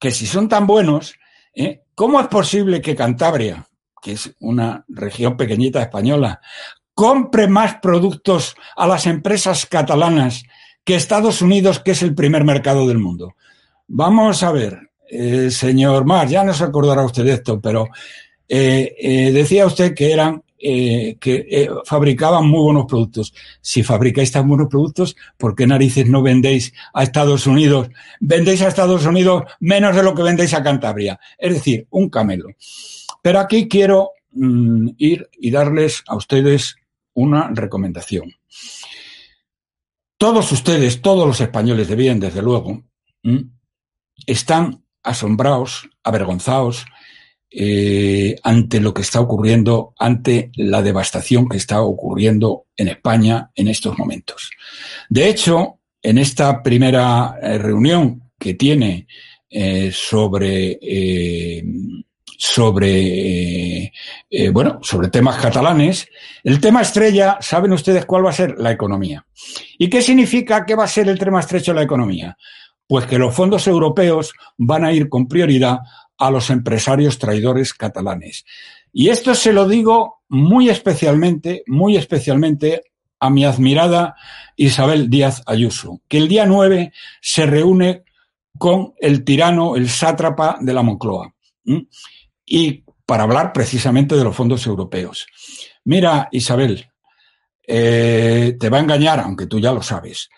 que 0.00 0.10
si 0.10 0.26
son 0.26 0.48
tan 0.48 0.66
buenos, 0.66 1.14
¿eh? 1.54 1.82
¿cómo 1.94 2.20
es 2.20 2.26
posible 2.26 2.82
que 2.82 2.96
Cantabria, 2.96 3.64
que 4.02 4.14
es 4.14 4.34
una 4.40 4.84
región 4.88 5.36
pequeñita 5.36 5.80
española, 5.80 6.40
compre 6.94 7.46
más 7.46 7.76
productos 7.76 8.56
a 8.74 8.88
las 8.88 9.06
empresas 9.06 9.66
catalanas 9.66 10.42
que 10.82 10.96
Estados 10.96 11.42
Unidos, 11.42 11.78
que 11.78 11.92
es 11.92 12.02
el 12.02 12.16
primer 12.16 12.42
mercado 12.42 12.88
del 12.88 12.98
mundo? 12.98 13.36
Vamos 13.86 14.42
a 14.42 14.50
ver, 14.50 14.90
eh, 15.08 15.48
señor 15.48 16.06
Mar, 16.06 16.26
ya 16.26 16.42
no 16.42 16.52
se 16.52 16.64
acordará 16.64 17.04
usted 17.04 17.22
de 17.22 17.34
esto, 17.34 17.60
pero 17.60 17.86
eh, 18.48 19.30
decía 19.32 19.64
usted 19.64 19.94
que 19.94 20.12
eran 20.12 20.42
eh, 20.66 21.18
que 21.20 21.46
eh, 21.50 21.68
fabricaban 21.84 22.48
muy 22.48 22.62
buenos 22.62 22.86
productos. 22.86 23.34
Si 23.60 23.82
fabricáis 23.82 24.32
tan 24.32 24.48
buenos 24.48 24.68
productos, 24.68 25.14
¿por 25.36 25.54
qué 25.54 25.66
narices 25.66 26.08
no 26.08 26.22
vendéis 26.22 26.72
a 26.94 27.02
Estados 27.02 27.46
Unidos? 27.46 27.90
Vendéis 28.18 28.62
a 28.62 28.68
Estados 28.68 29.04
Unidos 29.04 29.44
menos 29.60 29.94
de 29.94 30.02
lo 30.02 30.14
que 30.14 30.22
vendéis 30.22 30.54
a 30.54 30.62
Cantabria. 30.62 31.20
Es 31.36 31.52
decir, 31.52 31.86
un 31.90 32.08
camelo. 32.08 32.48
Pero 33.20 33.40
aquí 33.40 33.68
quiero 33.68 34.12
mm, 34.32 34.88
ir 34.96 35.28
y 35.38 35.50
darles 35.50 36.02
a 36.06 36.16
ustedes 36.16 36.76
una 37.12 37.50
recomendación. 37.52 38.32
Todos 40.16 40.50
ustedes, 40.50 41.02
todos 41.02 41.26
los 41.26 41.42
españoles 41.42 41.88
de 41.88 41.96
bien, 41.96 42.20
desde 42.20 42.40
luego, 42.40 42.82
están 44.26 44.82
asombrados, 45.02 45.90
avergonzados, 46.02 46.86
eh, 47.50 48.36
ante 48.42 48.80
lo 48.80 48.92
que 48.92 49.02
está 49.02 49.20
ocurriendo, 49.20 49.94
ante 49.98 50.50
la 50.56 50.82
devastación 50.82 51.48
que 51.48 51.56
está 51.56 51.82
ocurriendo 51.82 52.66
en 52.76 52.88
España 52.88 53.50
en 53.54 53.68
estos 53.68 53.98
momentos. 53.98 54.50
De 55.08 55.28
hecho, 55.28 55.78
en 56.02 56.18
esta 56.18 56.62
primera 56.62 57.38
eh, 57.40 57.58
reunión 57.58 58.32
que 58.38 58.54
tiene 58.54 59.06
eh, 59.48 59.90
sobre 59.92 60.80
sobre 62.36 63.92
bueno 64.52 64.80
sobre 64.82 65.08
temas 65.08 65.40
catalanes 65.40 66.08
el 66.42 66.60
tema 66.60 66.82
estrella 66.82 67.38
saben 67.40 67.72
ustedes 67.72 68.04
cuál 68.04 68.26
va 68.26 68.30
a 68.30 68.34
ser 68.34 68.56
la 68.58 68.72
economía. 68.72 69.24
Y 69.78 69.88
qué 69.88 70.02
significa 70.02 70.66
que 70.66 70.74
va 70.74 70.84
a 70.84 70.88
ser 70.88 71.08
el 71.08 71.18
tema 71.18 71.40
estrecho 71.40 71.70
de 71.70 71.76
la 71.76 71.84
economía 71.84 72.36
pues 72.86 73.06
que 73.06 73.18
los 73.18 73.34
fondos 73.34 73.66
europeos 73.66 74.34
van 74.58 74.84
a 74.84 74.92
ir 74.92 75.08
con 75.08 75.26
prioridad 75.26 75.78
a 76.18 76.30
los 76.30 76.50
empresarios 76.50 77.18
traidores 77.18 77.74
catalanes. 77.74 78.44
Y 78.92 79.08
esto 79.08 79.34
se 79.34 79.52
lo 79.52 79.68
digo 79.68 80.22
muy 80.28 80.68
especialmente, 80.68 81.62
muy 81.66 81.96
especialmente 81.96 82.82
a 83.20 83.30
mi 83.30 83.44
admirada 83.44 84.14
Isabel 84.56 85.10
Díaz 85.10 85.42
Ayuso, 85.46 86.00
que 86.08 86.18
el 86.18 86.28
día 86.28 86.46
9 86.46 86.92
se 87.20 87.46
reúne 87.46 88.04
con 88.58 88.94
el 89.00 89.24
tirano, 89.24 89.76
el 89.76 89.88
sátrapa 89.88 90.58
de 90.60 90.74
la 90.74 90.82
Moncloa, 90.82 91.34
y 92.46 92.84
para 93.04 93.24
hablar 93.24 93.52
precisamente 93.52 94.16
de 94.16 94.24
los 94.24 94.36
fondos 94.36 94.66
europeos. 94.66 95.26
Mira, 95.84 96.28
Isabel, 96.30 96.86
eh, 97.66 98.56
te 98.58 98.68
va 98.68 98.78
a 98.78 98.80
engañar, 98.80 99.20
aunque 99.20 99.46
tú 99.46 99.58
ya 99.58 99.72
lo 99.72 99.82
sabes 99.82 100.30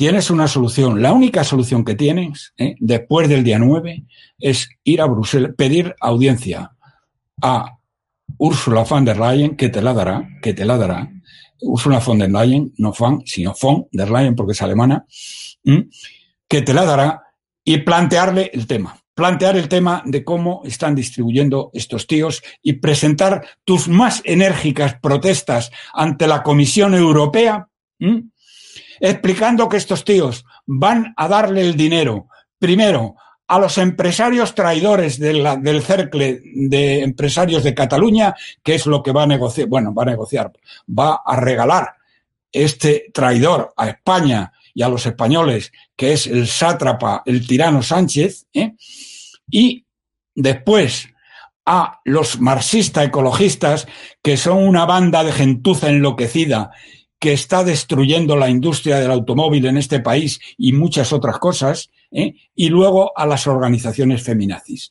tienes 0.00 0.30
una 0.30 0.48
solución. 0.48 1.02
La 1.02 1.12
única 1.12 1.44
solución 1.44 1.84
que 1.84 1.94
tienes 1.94 2.54
¿eh? 2.56 2.74
después 2.78 3.28
del 3.28 3.44
día 3.44 3.58
9 3.58 4.06
es 4.38 4.70
ir 4.82 5.02
a 5.02 5.04
Bruselas, 5.04 5.52
pedir 5.58 5.94
audiencia 6.00 6.72
a 7.42 7.76
Ursula 8.38 8.84
von 8.84 9.04
der 9.04 9.18
Leyen, 9.18 9.58
que 9.58 9.68
te 9.68 9.82
la 9.82 9.92
dará, 9.92 10.26
que 10.40 10.54
te 10.54 10.64
la 10.64 10.78
dará. 10.78 11.06
Ursula 11.60 11.98
von 11.98 12.18
der 12.18 12.30
Leyen, 12.30 12.72
no 12.78 12.94
von, 12.98 13.26
sino 13.26 13.54
von 13.60 13.88
der 13.92 14.10
Leyen 14.10 14.34
porque 14.34 14.52
es 14.52 14.62
alemana, 14.62 15.04
que 16.48 16.62
te 16.62 16.72
la 16.72 16.86
dará 16.86 17.22
y 17.62 17.76
plantearle 17.76 18.50
el 18.54 18.66
tema. 18.66 18.96
Plantear 19.12 19.58
el 19.58 19.68
tema 19.68 20.02
de 20.06 20.24
cómo 20.24 20.62
están 20.64 20.94
distribuyendo 20.94 21.70
estos 21.74 22.06
tíos 22.06 22.42
y 22.62 22.72
presentar 22.72 23.46
tus 23.66 23.86
más 23.86 24.22
enérgicas 24.24 24.98
protestas 24.98 25.70
ante 25.92 26.26
la 26.26 26.42
Comisión 26.42 26.94
Europea 26.94 27.68
explicando 29.00 29.68
que 29.68 29.78
estos 29.78 30.04
tíos 30.04 30.44
van 30.66 31.14
a 31.16 31.26
darle 31.26 31.62
el 31.62 31.76
dinero, 31.76 32.28
primero, 32.58 33.16
a 33.48 33.58
los 33.58 33.78
empresarios 33.78 34.54
traidores 34.54 35.18
del 35.18 35.82
cercle 35.82 36.40
de 36.54 37.02
empresarios 37.02 37.64
de 37.64 37.74
Cataluña, 37.74 38.36
que 38.62 38.76
es 38.76 38.86
lo 38.86 39.02
que 39.02 39.10
va 39.10 39.24
a 39.24 39.26
negociar, 39.26 39.66
bueno, 39.66 39.92
va 39.92 40.04
a 40.04 40.06
negociar, 40.06 40.52
va 40.88 41.22
a 41.26 41.34
regalar 41.34 41.94
este 42.52 43.10
traidor 43.12 43.72
a 43.76 43.88
España 43.88 44.52
y 44.72 44.82
a 44.82 44.88
los 44.88 45.04
españoles, 45.04 45.72
que 45.96 46.12
es 46.12 46.28
el 46.28 46.46
sátrapa, 46.46 47.22
el 47.26 47.44
tirano 47.44 47.82
Sánchez, 47.82 48.46
¿eh? 48.52 48.74
y 49.50 49.84
después 50.34 51.08
a 51.66 52.00
los 52.04 52.40
marxistas 52.40 53.06
ecologistas, 53.06 53.88
que 54.22 54.36
son 54.36 54.58
una 54.58 54.86
banda 54.86 55.24
de 55.24 55.32
gentuza 55.32 55.88
enloquecida 55.88 56.70
que 57.20 57.34
está 57.34 57.62
destruyendo 57.62 58.34
la 58.34 58.48
industria 58.48 58.98
del 58.98 59.10
automóvil 59.10 59.66
en 59.66 59.76
este 59.76 60.00
país 60.00 60.40
y 60.56 60.72
muchas 60.72 61.12
otras 61.12 61.38
cosas, 61.38 61.90
¿eh? 62.10 62.34
y 62.54 62.70
luego 62.70 63.12
a 63.16 63.26
las 63.26 63.46
organizaciones 63.46 64.22
feminazis. 64.22 64.88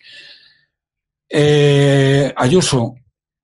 Eh, 1.28 2.32
Ayuso, 2.38 2.96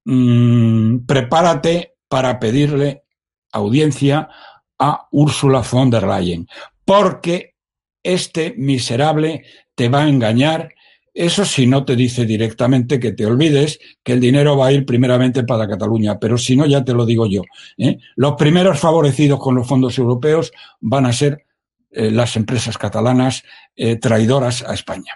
mm, 0.05 0.99
prepárate 0.99 1.95
para 2.07 2.39
pedirle 2.39 3.03
audiencia 3.51 4.29
a 4.77 5.07
Úrsula 5.11 5.63
von 5.69 5.89
der 5.89 6.03
Leyen, 6.03 6.47
porque 6.85 7.55
este 8.03 8.53
miserable 8.55 9.45
te 9.73 9.89
va 9.89 10.03
a 10.03 10.09
engañar 10.09 10.75
Eso 11.15 11.45
si 11.45 11.65
no 11.65 11.85
te 11.85 11.95
dice 11.95 12.25
directamente 12.25 12.99
que 12.99 13.13
te 13.13 13.25
olvides 13.25 13.79
que 14.03 14.11
el 14.11 14.19
dinero 14.19 14.57
va 14.57 14.67
a 14.67 14.71
ir 14.73 14.85
primeramente 14.85 15.45
para 15.45 15.65
Cataluña, 15.65 16.19
pero 16.19 16.37
si 16.37 16.57
no, 16.57 16.65
ya 16.65 16.83
te 16.83 16.93
lo 16.93 17.05
digo 17.05 17.25
yo. 17.25 17.41
¿eh? 17.77 17.99
Los 18.17 18.33
primeros 18.33 18.77
favorecidos 18.81 19.39
con 19.39 19.55
los 19.55 19.65
fondos 19.65 19.97
europeos 19.97 20.51
van 20.81 21.05
a 21.05 21.13
ser 21.13 21.45
eh, 21.89 22.11
las 22.11 22.35
empresas 22.35 22.77
catalanas 22.77 23.43
eh, 23.77 23.95
traidoras 23.95 24.61
a 24.63 24.73
España. 24.73 25.13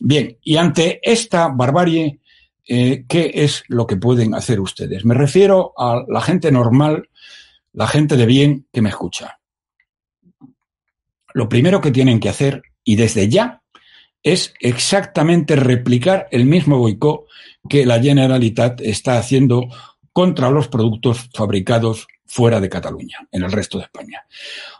Bien, 0.00 0.38
y 0.42 0.56
ante 0.56 0.98
esta 1.02 1.48
barbarie, 1.48 2.20
¿qué 2.66 3.30
es 3.34 3.64
lo 3.68 3.86
que 3.86 3.98
pueden 3.98 4.32
hacer 4.32 4.58
ustedes? 4.58 5.04
Me 5.04 5.12
refiero 5.12 5.74
a 5.76 6.02
la 6.08 6.22
gente 6.22 6.50
normal, 6.50 7.10
la 7.74 7.86
gente 7.86 8.16
de 8.16 8.24
bien 8.24 8.66
que 8.72 8.80
me 8.80 8.88
escucha. 8.88 9.38
Lo 11.34 11.50
primero 11.50 11.82
que 11.82 11.90
tienen 11.90 12.18
que 12.18 12.30
hacer, 12.30 12.62
y 12.82 12.96
desde 12.96 13.28
ya, 13.28 13.60
es 14.24 14.54
exactamente 14.58 15.54
replicar 15.54 16.26
el 16.32 16.46
mismo 16.46 16.78
boicot 16.78 17.26
que 17.68 17.86
la 17.86 18.00
Generalitat 18.00 18.80
está 18.80 19.18
haciendo 19.18 19.68
contra 20.12 20.50
los 20.50 20.68
productos 20.68 21.28
fabricados 21.34 22.08
fuera 22.26 22.58
de 22.58 22.70
Cataluña, 22.70 23.28
en 23.30 23.44
el 23.44 23.52
resto 23.52 23.78
de 23.78 23.84
España. 23.84 24.26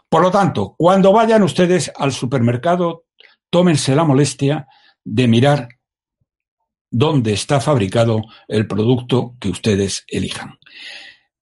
Por 0.09 0.23
lo 0.23 0.31
tanto, 0.31 0.75
cuando 0.77 1.13
vayan 1.13 1.43
ustedes 1.43 1.91
al 1.95 2.11
supermercado, 2.11 3.05
tómense 3.49 3.95
la 3.95 4.03
molestia 4.03 4.67
de 5.03 5.27
mirar 5.27 5.69
dónde 6.89 7.33
está 7.33 7.61
fabricado 7.61 8.23
el 8.47 8.67
producto 8.67 9.35
que 9.39 9.49
ustedes 9.49 10.05
elijan. 10.07 10.57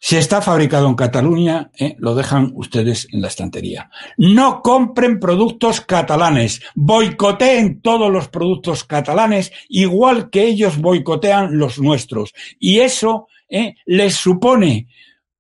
Si 0.06 0.18
está 0.18 0.42
fabricado 0.42 0.90
en 0.90 0.96
Cataluña, 0.96 1.72
eh, 1.80 1.96
lo 1.98 2.14
dejan 2.14 2.52
ustedes 2.56 3.08
en 3.14 3.22
la 3.22 3.30
estantería. 3.30 3.90
No 4.18 4.62
compren 4.62 5.18
productos 5.18 5.80
catalanes. 5.80 6.62
Boicoteen 6.76 7.80
todos 7.80 8.12
los 8.12 8.28
productos 8.28 8.84
catalanes, 8.84 9.54
igual 9.70 10.30
que 10.30 10.44
ellos 10.44 10.78
boicotean 10.78 11.58
los 11.58 11.80
nuestros. 11.80 12.34
Y 12.60 12.82
eso 12.82 13.30
eh, 13.48 13.76
les 13.86 14.16
supone 14.16 14.90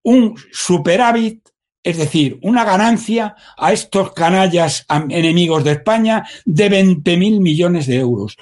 un 0.01 0.33
superávit, 0.53 1.45
es 1.83 1.97
decir, 1.97 2.39
una 2.41 2.63
ganancia 2.63 3.35
a 3.57 3.73
estos 3.73 4.13
canallas 4.13 4.85
enemigos 5.09 5.65
de 5.65 5.73
España 5.73 6.23
de 6.45 6.69
20 6.69 7.17
mil 7.17 7.41
millones 7.41 7.85
de 7.85 7.97
euros. 7.97 8.37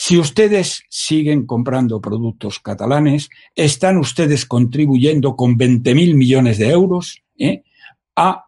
Si 0.00 0.16
ustedes 0.16 0.84
siguen 0.88 1.44
comprando 1.44 2.00
productos 2.00 2.60
catalanes, 2.60 3.30
están 3.56 3.96
ustedes 3.96 4.46
contribuyendo 4.46 5.34
con 5.34 5.58
20.000 5.58 6.14
millones 6.14 6.58
de 6.58 6.70
euros 6.70 7.24
¿eh? 7.36 7.64
a 8.14 8.46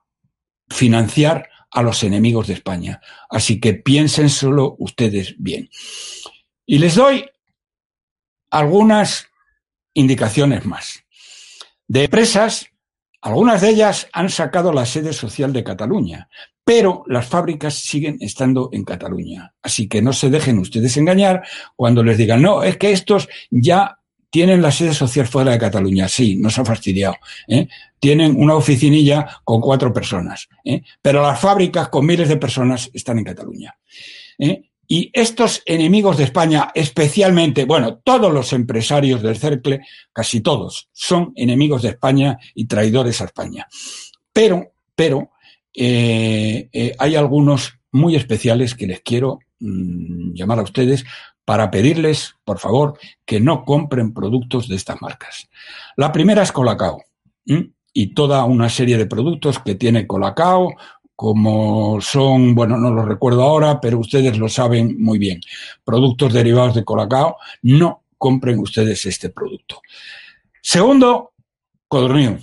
financiar 0.68 1.48
a 1.72 1.82
los 1.82 2.04
enemigos 2.04 2.46
de 2.46 2.54
España. 2.54 3.00
Así 3.28 3.58
que 3.58 3.74
piensen 3.74 4.30
solo 4.30 4.76
ustedes 4.78 5.34
bien. 5.38 5.68
Y 6.66 6.78
les 6.78 6.94
doy 6.94 7.28
algunas 8.50 9.26
indicaciones 9.92 10.64
más. 10.64 11.02
De 11.88 12.04
empresas, 12.04 12.68
algunas 13.20 13.60
de 13.60 13.70
ellas 13.70 14.06
han 14.12 14.30
sacado 14.30 14.72
la 14.72 14.86
sede 14.86 15.12
social 15.12 15.52
de 15.52 15.64
Cataluña, 15.64 16.28
pero 16.70 17.02
las 17.08 17.26
fábricas 17.26 17.74
siguen 17.74 18.16
estando 18.20 18.68
en 18.72 18.84
Cataluña. 18.84 19.52
Así 19.60 19.88
que 19.88 20.00
no 20.00 20.12
se 20.12 20.30
dejen 20.30 20.60
ustedes 20.60 20.96
engañar 20.96 21.42
cuando 21.74 22.04
les 22.04 22.16
digan, 22.16 22.40
no, 22.40 22.62
es 22.62 22.76
que 22.76 22.92
estos 22.92 23.28
ya 23.50 23.98
tienen 24.30 24.62
la 24.62 24.70
sede 24.70 24.94
social 24.94 25.26
fuera 25.26 25.50
de 25.50 25.58
Cataluña. 25.58 26.06
Sí, 26.06 26.36
no 26.36 26.48
se 26.48 26.60
ha 26.60 26.64
fastidiado. 26.64 27.16
¿eh? 27.48 27.66
Tienen 27.98 28.36
una 28.40 28.54
oficinilla 28.54 29.40
con 29.42 29.60
cuatro 29.60 29.92
personas, 29.92 30.48
¿eh? 30.64 30.82
pero 31.02 31.22
las 31.22 31.40
fábricas 31.40 31.88
con 31.88 32.06
miles 32.06 32.28
de 32.28 32.36
personas 32.36 32.88
están 32.94 33.18
en 33.18 33.24
Cataluña. 33.24 33.76
¿eh? 34.38 34.70
Y 34.86 35.10
estos 35.12 35.64
enemigos 35.66 36.18
de 36.18 36.24
España, 36.24 36.70
especialmente, 36.72 37.64
bueno, 37.64 37.96
todos 37.96 38.32
los 38.32 38.52
empresarios 38.52 39.20
del 39.22 39.36
cercle, 39.36 39.80
casi 40.12 40.40
todos, 40.40 40.88
son 40.92 41.32
enemigos 41.34 41.82
de 41.82 41.88
España 41.88 42.38
y 42.54 42.66
traidores 42.66 43.20
a 43.20 43.24
España. 43.24 43.66
Pero, 44.32 44.70
pero, 44.94 45.32
eh, 45.74 46.68
eh, 46.72 46.94
hay 46.98 47.16
algunos 47.16 47.74
muy 47.92 48.16
especiales 48.16 48.74
que 48.74 48.86
les 48.86 49.00
quiero 49.00 49.40
mm, 49.60 50.34
llamar 50.34 50.58
a 50.58 50.62
ustedes 50.62 51.04
para 51.44 51.70
pedirles, 51.70 52.36
por 52.44 52.58
favor, 52.58 52.98
que 53.24 53.40
no 53.40 53.64
compren 53.64 54.12
productos 54.12 54.68
de 54.68 54.76
estas 54.76 55.00
marcas. 55.02 55.48
La 55.96 56.12
primera 56.12 56.42
es 56.42 56.52
Colacao 56.52 57.02
y 57.92 58.14
toda 58.14 58.44
una 58.44 58.68
serie 58.68 58.96
de 58.96 59.06
productos 59.06 59.58
que 59.58 59.74
tiene 59.74 60.06
Colacao, 60.06 60.74
como 61.16 62.00
son, 62.00 62.54
bueno, 62.54 62.78
no 62.78 62.90
los 62.92 63.04
recuerdo 63.04 63.42
ahora, 63.42 63.80
pero 63.80 63.98
ustedes 63.98 64.38
lo 64.38 64.48
saben 64.48 65.02
muy 65.02 65.18
bien. 65.18 65.40
Productos 65.84 66.32
derivados 66.32 66.74
de 66.74 66.84
Colacao, 66.84 67.36
no 67.62 68.04
compren 68.16 68.58
ustedes 68.58 69.04
este 69.06 69.28
producto. 69.30 69.82
Segundo, 70.62 71.32
Codorniu. 71.88 72.38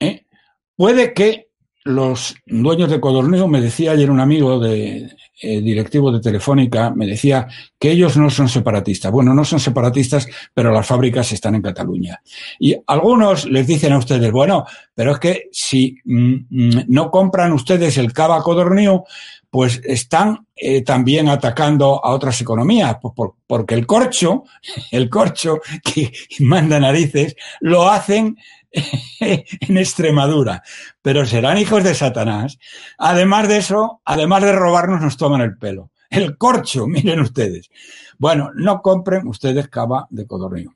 ¿eh? 0.00 0.26
Puede 0.74 1.14
que 1.14 1.45
los 1.86 2.34
dueños 2.46 2.90
de 2.90 3.00
Codorneo, 3.00 3.46
me 3.46 3.60
decía 3.60 3.92
ayer 3.92 4.10
un 4.10 4.20
amigo 4.20 4.58
de 4.58 5.08
eh, 5.40 5.60
directivo 5.60 6.10
de 6.10 6.20
Telefónica, 6.20 6.90
me 6.90 7.06
decía 7.06 7.46
que 7.78 7.92
ellos 7.92 8.16
no 8.16 8.28
son 8.28 8.48
separatistas. 8.48 9.12
Bueno, 9.12 9.34
no 9.34 9.44
son 9.44 9.60
separatistas, 9.60 10.26
pero 10.52 10.72
las 10.72 10.86
fábricas 10.86 11.30
están 11.30 11.54
en 11.54 11.62
Cataluña. 11.62 12.20
Y 12.58 12.76
algunos 12.86 13.44
les 13.44 13.66
dicen 13.66 13.92
a 13.92 13.98
ustedes, 13.98 14.32
bueno, 14.32 14.64
pero 14.94 15.12
es 15.12 15.18
que 15.20 15.48
si 15.52 15.96
mm, 16.04 16.34
mm, 16.50 16.84
no 16.88 17.10
compran 17.10 17.52
ustedes 17.52 17.98
el 17.98 18.12
cava 18.12 18.42
Codorneo, 18.42 19.04
pues 19.48 19.80
están 19.84 20.46
eh, 20.56 20.82
también 20.82 21.28
atacando 21.28 22.04
a 22.04 22.10
otras 22.10 22.40
economías, 22.40 22.96
pues 23.00 23.30
porque 23.46 23.74
el 23.74 23.86
corcho, 23.86 24.44
el 24.90 25.08
corcho 25.08 25.60
que 25.84 26.12
manda 26.40 26.80
narices, 26.80 27.36
lo 27.60 27.88
hacen 27.88 28.36
en 29.20 29.78
Extremadura, 29.78 30.62
pero 31.02 31.24
serán 31.26 31.58
hijos 31.58 31.82
de 31.82 31.94
Satanás. 31.94 32.58
Además 32.98 33.48
de 33.48 33.58
eso, 33.58 34.00
además 34.04 34.42
de 34.42 34.52
robarnos, 34.52 35.00
nos 35.00 35.16
toman 35.16 35.40
el 35.40 35.56
pelo. 35.56 35.90
El 36.10 36.36
corcho, 36.36 36.86
miren 36.88 37.20
ustedes. 37.20 37.70
Bueno, 38.18 38.50
no 38.54 38.82
compren 38.82 39.26
ustedes 39.26 39.68
cava 39.68 40.06
de 40.10 40.26
codorniz. 40.26 40.68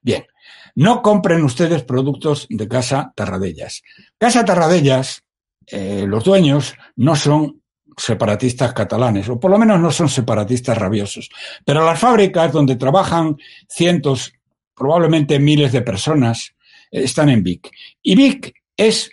Bien, 0.00 0.24
no 0.76 1.02
compren 1.02 1.42
ustedes 1.42 1.82
productos 1.82 2.46
de 2.48 2.68
Casa 2.68 3.12
Tarradellas. 3.14 3.82
Casa 4.18 4.44
Tarradellas, 4.44 5.22
eh, 5.66 6.04
los 6.08 6.24
dueños 6.24 6.74
no 6.96 7.16
son 7.16 7.60
separatistas 7.96 8.72
catalanes, 8.72 9.28
o 9.28 9.38
por 9.38 9.50
lo 9.50 9.58
menos 9.58 9.78
no 9.78 9.90
son 9.90 10.08
separatistas 10.08 10.76
rabiosos. 10.78 11.30
Pero 11.64 11.84
las 11.84 11.98
fábricas 11.98 12.50
donde 12.50 12.76
trabajan 12.76 13.36
cientos, 13.68 14.32
probablemente 14.74 15.38
miles 15.38 15.70
de 15.70 15.82
personas, 15.82 16.54
están 16.90 17.28
en 17.28 17.42
Vic. 17.42 17.70
Y 18.02 18.16
Vic 18.16 18.54
es 18.76 19.10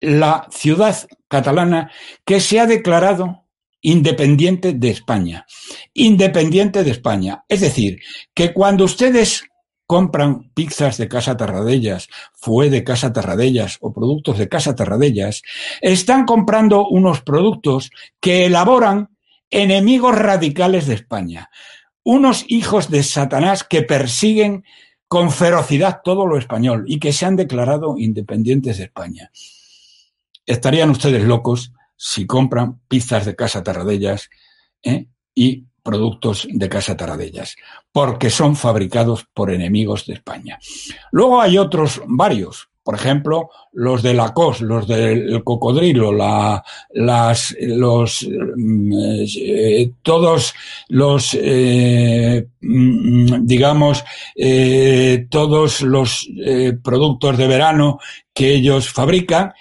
la 0.00 0.46
ciudad 0.50 0.96
catalana 1.28 1.90
que 2.24 2.40
se 2.40 2.60
ha 2.60 2.66
declarado 2.66 3.44
independiente 3.80 4.72
de 4.72 4.90
España. 4.90 5.46
Independiente 5.94 6.84
de 6.84 6.90
España. 6.90 7.44
Es 7.48 7.60
decir, 7.60 8.00
que 8.34 8.52
cuando 8.52 8.84
ustedes 8.84 9.44
compran 9.86 10.50
pizzas 10.52 10.98
de 10.98 11.08
Casa 11.08 11.36
Tarradellas, 11.36 12.08
fue 12.34 12.68
de 12.68 12.84
Casa 12.84 13.12
Tarradellas 13.12 13.78
o 13.80 13.92
productos 13.92 14.36
de 14.36 14.48
Casa 14.48 14.74
Tarradellas, 14.74 15.42
están 15.80 16.26
comprando 16.26 16.86
unos 16.86 17.22
productos 17.22 17.90
que 18.20 18.44
elaboran 18.44 19.08
enemigos 19.50 20.14
radicales 20.14 20.86
de 20.86 20.94
España. 20.94 21.50
Unos 22.04 22.44
hijos 22.48 22.90
de 22.90 23.02
Satanás 23.02 23.64
que 23.64 23.82
persiguen 23.82 24.64
con 25.08 25.32
ferocidad 25.32 26.00
todo 26.04 26.26
lo 26.26 26.36
español 26.36 26.84
y 26.86 27.00
que 27.00 27.12
se 27.12 27.26
han 27.26 27.34
declarado 27.34 27.98
independientes 27.98 28.78
de 28.78 28.84
España. 28.84 29.30
Estarían 30.46 30.90
ustedes 30.90 31.24
locos 31.24 31.72
si 31.96 32.26
compran 32.26 32.80
pizzas 32.88 33.24
de 33.24 33.34
Casa 33.34 33.62
Tarradellas 33.62 34.30
¿eh? 34.82 35.06
y 35.34 35.64
productos 35.82 36.46
de 36.50 36.68
Casa 36.68 36.96
Tarradellas, 36.96 37.56
porque 37.90 38.28
son 38.28 38.54
fabricados 38.54 39.26
por 39.32 39.50
enemigos 39.50 40.04
de 40.06 40.14
España. 40.14 40.58
Luego 41.10 41.40
hay 41.40 41.56
otros 41.56 42.02
varios, 42.06 42.67
por 42.88 42.94
ejemplo, 42.94 43.50
los 43.74 44.02
de 44.02 44.14
la 44.14 44.32
COS, 44.32 44.62
los 44.62 44.88
del 44.88 45.44
cocodrilo, 45.44 46.10
la, 46.10 46.64
las, 46.94 47.54
los, 47.60 48.26
mm, 48.26 48.92
eh, 49.36 49.90
todos 50.00 50.54
los, 50.88 51.36
eh, 51.38 52.46
mm, 52.62 53.44
digamos, 53.44 54.02
eh, 54.34 55.26
todos 55.28 55.82
los 55.82 56.30
productos 56.82 57.36
de 57.36 57.46
verano 57.46 57.98
que 58.32 58.54
ellos 58.54 58.88
fabrican, 58.88 59.52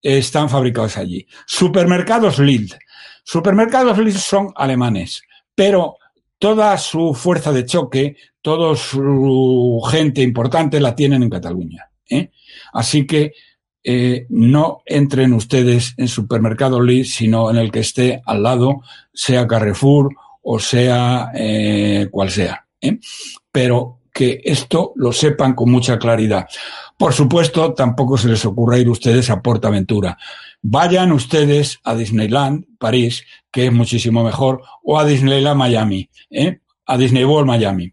están 0.00 0.48
fabricados 0.48 0.96
allí. 0.96 1.26
Supermercados 1.46 2.38
Lidl. 2.38 2.78
Supermercados 3.24 3.98
Lidl 3.98 4.16
son 4.16 4.52
alemanes, 4.54 5.24
pero 5.56 5.96
toda 6.38 6.78
su 6.78 7.14
fuerza 7.14 7.50
de 7.50 7.66
choque, 7.66 8.16
toda 8.40 8.76
su 8.76 9.82
gente 9.90 10.22
importante 10.22 10.78
la 10.78 10.94
tienen 10.94 11.24
en 11.24 11.30
Cataluña. 11.30 11.90
Así 12.74 13.06
que 13.06 13.32
eh, 13.82 14.26
no 14.28 14.82
entren 14.84 15.32
ustedes 15.32 15.94
en 15.96 16.08
supermercado 16.08 16.82
Lee, 16.82 17.04
sino 17.04 17.50
en 17.50 17.56
el 17.56 17.70
que 17.70 17.80
esté 17.80 18.20
al 18.26 18.42
lado, 18.42 18.82
sea 19.12 19.46
Carrefour 19.46 20.14
o 20.42 20.58
sea 20.58 21.30
eh, 21.34 22.08
cual 22.10 22.30
sea. 22.30 22.66
¿eh? 22.80 22.98
Pero 23.50 24.00
que 24.12 24.40
esto 24.44 24.92
lo 24.96 25.12
sepan 25.12 25.54
con 25.54 25.70
mucha 25.70 25.98
claridad. 25.98 26.46
Por 26.96 27.12
supuesto, 27.12 27.74
tampoco 27.74 28.16
se 28.16 28.28
les 28.28 28.44
ocurra 28.44 28.78
ir 28.78 28.88
ustedes 28.88 29.28
a 29.30 29.42
Portaventura. 29.42 30.16
Vayan 30.62 31.12
ustedes 31.12 31.80
a 31.82 31.94
Disneyland, 31.94 32.64
París, 32.78 33.24
que 33.50 33.66
es 33.66 33.72
muchísimo 33.72 34.22
mejor, 34.22 34.62
o 34.82 34.98
a 34.98 35.04
Disneyland 35.04 35.58
Miami, 35.58 36.08
¿eh? 36.30 36.60
A 36.86 36.98
Disney 36.98 37.24
World 37.24 37.46
Miami, 37.46 37.92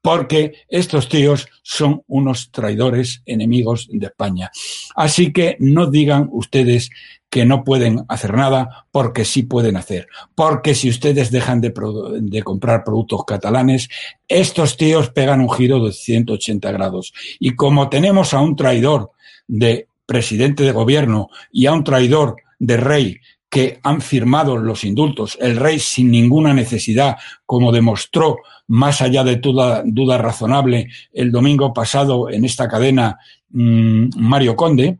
porque 0.00 0.54
estos 0.68 1.08
tíos 1.08 1.48
son 1.62 2.02
unos 2.06 2.50
traidores 2.50 3.22
enemigos 3.26 3.88
de 3.90 4.06
España. 4.06 4.50
Así 4.96 5.32
que 5.32 5.56
no 5.60 5.86
digan 5.86 6.28
ustedes 6.32 6.90
que 7.30 7.44
no 7.44 7.62
pueden 7.62 8.04
hacer 8.08 8.34
nada 8.34 8.86
porque 8.90 9.24
sí 9.24 9.42
pueden 9.42 9.76
hacer. 9.76 10.08
Porque 10.34 10.74
si 10.74 10.88
ustedes 10.88 11.30
dejan 11.30 11.60
de, 11.60 11.72
de, 12.20 12.42
comprar 12.42 12.84
productos 12.84 13.24
catalanes, 13.26 13.88
estos 14.26 14.76
tíos 14.76 15.10
pegan 15.10 15.40
un 15.40 15.50
giro 15.50 15.84
de 15.84 15.92
180 15.92 16.72
grados. 16.72 17.12
Y 17.38 17.54
como 17.54 17.90
tenemos 17.90 18.32
a 18.32 18.40
un 18.40 18.56
traidor 18.56 19.12
de 19.46 19.88
presidente 20.06 20.62
de 20.62 20.72
gobierno 20.72 21.28
y 21.52 21.66
a 21.66 21.72
un 21.72 21.84
traidor 21.84 22.36
de 22.58 22.76
rey 22.78 23.20
que 23.50 23.80
han 23.82 24.00
firmado 24.00 24.58
los 24.58 24.84
indultos, 24.84 25.38
el 25.40 25.56
rey 25.56 25.78
sin 25.78 26.10
ninguna 26.10 26.52
necesidad, 26.52 27.16
como 27.46 27.72
demostró 27.72 28.38
más 28.66 29.00
allá 29.00 29.24
de 29.24 29.36
toda 29.36 29.82
duda 29.84 30.18
razonable 30.18 30.88
el 31.12 31.32
domingo 31.32 31.72
pasado 31.72 32.28
en 32.28 32.44
esta 32.44 32.68
cadena 32.68 33.18
mmm, 33.50 34.08
Mario 34.16 34.54
Conde, 34.54 34.98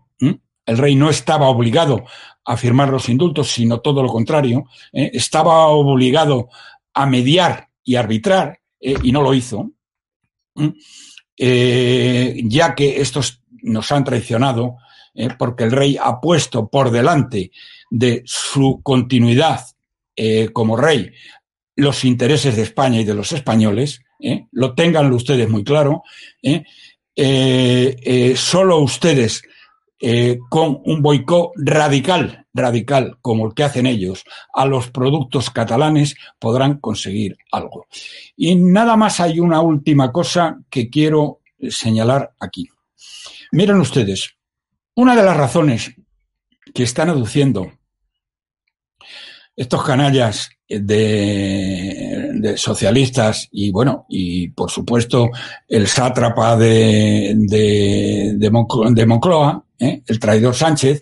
el 0.69 0.77
rey 0.77 0.95
no 0.95 1.09
estaba 1.09 1.49
obligado 1.49 2.05
a 2.45 2.57
firmar 2.57 2.91
los 2.91 3.09
indultos, 3.09 3.49
sino 3.49 3.81
todo 3.81 4.03
lo 4.03 4.11
contrario. 4.11 4.67
¿eh? 4.93 5.11
Estaba 5.15 5.67
obligado 5.69 6.51
a 6.93 7.07
mediar 7.07 7.69
y 7.83 7.97
arbitrar 7.97 8.61
¿eh? 8.79 8.95
y 9.03 9.11
no 9.11 9.23
lo 9.23 9.33
hizo, 9.33 9.71
eh, 11.39 12.41
ya 12.45 12.75
que 12.75 13.01
estos 13.01 13.43
nos 13.63 13.91
han 13.93 14.05
traicionado 14.05 14.77
¿eh? 15.15 15.29
porque 15.39 15.65
el 15.65 15.73
rey 15.73 15.97
ha 16.01 16.21
puesto 16.21 16.69
por 16.69 16.91
delante 16.91 17.51
de 17.91 18.23
su 18.25 18.81
continuidad 18.83 19.61
como 20.53 20.77
rey 20.77 21.13
los 21.77 22.05
intereses 22.05 22.57
de 22.57 22.63
España 22.63 23.01
y 23.01 23.05
de 23.05 23.15
los 23.15 23.31
españoles. 23.31 24.01
Lo 24.51 24.75
tengan 24.75 25.13
ustedes 25.13 25.49
muy 25.49 25.63
claro. 25.63 26.03
solo 28.35 28.81
ustedes 28.81 29.43
eh, 30.01 30.39
con 30.49 30.81
un 30.85 31.03
boicot 31.03 31.51
radical, 31.57 32.47
radical, 32.55 33.19
como 33.21 33.49
el 33.49 33.55
que 33.55 33.65
hacen 33.65 33.85
ellos, 33.85 34.23
a 34.55 34.65
los 34.65 34.91
productos 34.91 35.51
catalanes, 35.51 36.15
podrán 36.39 36.79
conseguir 36.79 37.37
algo. 37.51 37.87
Y 38.37 38.55
nada 38.55 38.97
más 38.97 39.19
hay 39.19 39.41
una 39.41 39.61
última 39.61 40.13
cosa 40.13 40.61
que 40.71 40.89
quiero 40.89 41.41
señalar 41.69 42.33
aquí. 42.39 42.69
Miren 43.51 43.81
ustedes, 43.81 44.37
una 44.99 45.15
de 45.15 45.23
las 45.23 45.37
razones 45.37 45.95
que 46.75 46.83
están 46.83 47.09
aduciendo 47.09 47.71
estos 49.55 49.85
canallas 49.85 50.51
de, 50.69 52.55
socialistas 52.57 53.49
y 53.53 53.71
bueno, 53.71 54.07
y 54.09 54.49
por 54.49 54.73
supuesto 54.73 55.31
el 55.69 55.87
sátrapa 55.87 56.57
de, 56.57 57.33
de, 57.37 58.33
de, 58.39 59.07
Moncloa, 59.07 59.65
¿eh? 59.79 60.03
el 60.05 60.19
traidor 60.19 60.57
Sánchez, 60.57 60.99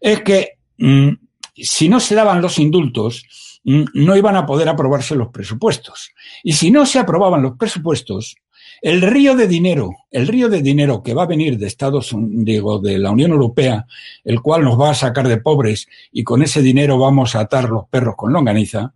es 0.00 0.22
que 0.22 0.56
mmm, 0.78 1.10
si 1.54 1.90
no 1.90 2.00
se 2.00 2.14
daban 2.14 2.40
los 2.40 2.58
indultos, 2.58 3.22
mmm, 3.64 3.84
no 3.92 4.16
iban 4.16 4.36
a 4.36 4.46
poder 4.46 4.70
aprobarse 4.70 5.14
los 5.14 5.28
presupuestos. 5.28 6.08
Y 6.42 6.54
si 6.54 6.70
no 6.70 6.86
se 6.86 6.98
aprobaban 6.98 7.42
los 7.42 7.58
presupuestos, 7.58 8.36
el 8.82 9.02
río 9.02 9.34
de 9.34 9.48
dinero, 9.48 9.90
el 10.10 10.26
río 10.26 10.48
de 10.48 10.62
dinero 10.62 11.02
que 11.02 11.14
va 11.14 11.24
a 11.24 11.26
venir 11.26 11.58
de 11.58 11.66
Estados 11.66 12.12
Unidos, 12.12 12.82
de 12.82 12.98
la 12.98 13.10
Unión 13.10 13.32
Europea, 13.32 13.86
el 14.24 14.40
cual 14.40 14.64
nos 14.64 14.80
va 14.80 14.90
a 14.90 14.94
sacar 14.94 15.28
de 15.28 15.38
pobres 15.38 15.88
y 16.12 16.24
con 16.24 16.42
ese 16.42 16.62
dinero 16.62 16.98
vamos 16.98 17.34
a 17.34 17.40
atar 17.40 17.68
los 17.68 17.88
perros 17.88 18.14
con 18.16 18.32
longaniza, 18.32 18.92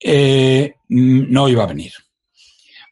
eh, 0.00 0.74
no 0.88 1.48
iba 1.48 1.64
a 1.64 1.68
venir. 1.68 1.92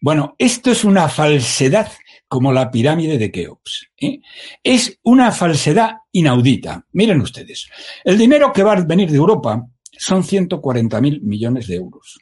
Bueno, 0.00 0.34
esto 0.38 0.70
es 0.70 0.84
una 0.84 1.08
falsedad 1.08 1.88
como 2.26 2.50
la 2.50 2.70
pirámide 2.70 3.18
de 3.18 3.30
Keops. 3.30 3.90
¿eh? 4.00 4.20
Es 4.62 4.98
una 5.02 5.30
falsedad 5.32 5.96
inaudita. 6.12 6.86
Miren 6.92 7.20
ustedes, 7.20 7.68
el 8.04 8.16
dinero 8.16 8.52
que 8.52 8.62
va 8.62 8.72
a 8.72 8.80
venir 8.80 9.10
de 9.10 9.18
Europa 9.18 9.68
son 9.98 10.24
140 10.24 11.00
mil 11.00 11.20
millones 11.20 11.68
de 11.68 11.76
euros. 11.76 12.18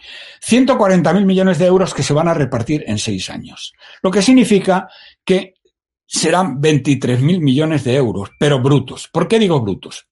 ¿Eh? 0.00 0.04
140 0.40 1.12
mil 1.12 1.26
millones 1.26 1.58
de 1.58 1.66
euros 1.66 1.94
que 1.94 2.02
se 2.02 2.12
van 2.12 2.28
a 2.28 2.34
repartir 2.34 2.84
en 2.86 2.98
seis 2.98 3.30
años. 3.30 3.72
Lo 4.02 4.10
que 4.10 4.22
significa 4.22 4.88
que 5.24 5.54
serán 6.06 6.60
23 6.60 7.20
mil 7.20 7.40
millones 7.40 7.84
de 7.84 7.94
euros, 7.94 8.30
pero 8.38 8.60
brutos. 8.60 9.08
¿Por 9.12 9.28
qué 9.28 9.38
digo 9.38 9.60
brutos? 9.60 10.08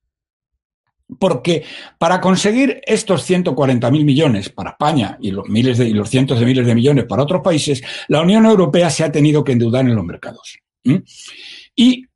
Porque 1.19 1.65
para 1.99 2.21
conseguir 2.21 2.81
estos 2.87 3.25
140 3.25 3.91
mil 3.91 4.05
millones 4.05 4.51
para 4.51 4.71
España 4.71 5.19
y 5.21 5.31
los 5.31 5.49
miles 5.49 5.81
y 5.81 5.95
los 5.95 6.11
cientos 6.11 6.39
de 6.39 6.47
miles 6.47 6.67
de 6.67 6.75
millones 6.75 7.05
para 7.07 7.23
otros 7.23 7.41
países, 7.43 7.83
la 8.09 8.21
Unión 8.21 8.47
Europea 8.47 8.91
se 8.91 9.05
ha 9.05 9.11
tenido 9.11 9.43
que 9.43 9.53
endeudar 9.53 9.87
en 9.87 9.97
los 9.97 10.05
mercados. 10.05 10.59
Y 11.75 12.08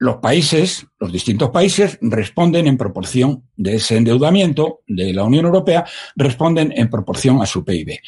los 0.00 0.16
países, 0.16 0.86
los 0.98 1.12
distintos 1.12 1.50
países, 1.50 1.98
responden 2.00 2.66
en 2.66 2.78
proporción 2.78 3.44
de 3.54 3.76
ese 3.76 3.98
endeudamiento 3.98 4.80
de 4.86 5.12
la 5.12 5.24
Unión 5.24 5.44
Europea, 5.44 5.84
responden 6.16 6.72
en 6.74 6.88
proporción 6.88 7.42
a 7.42 7.46
su 7.46 7.62
PIB. 7.62 7.98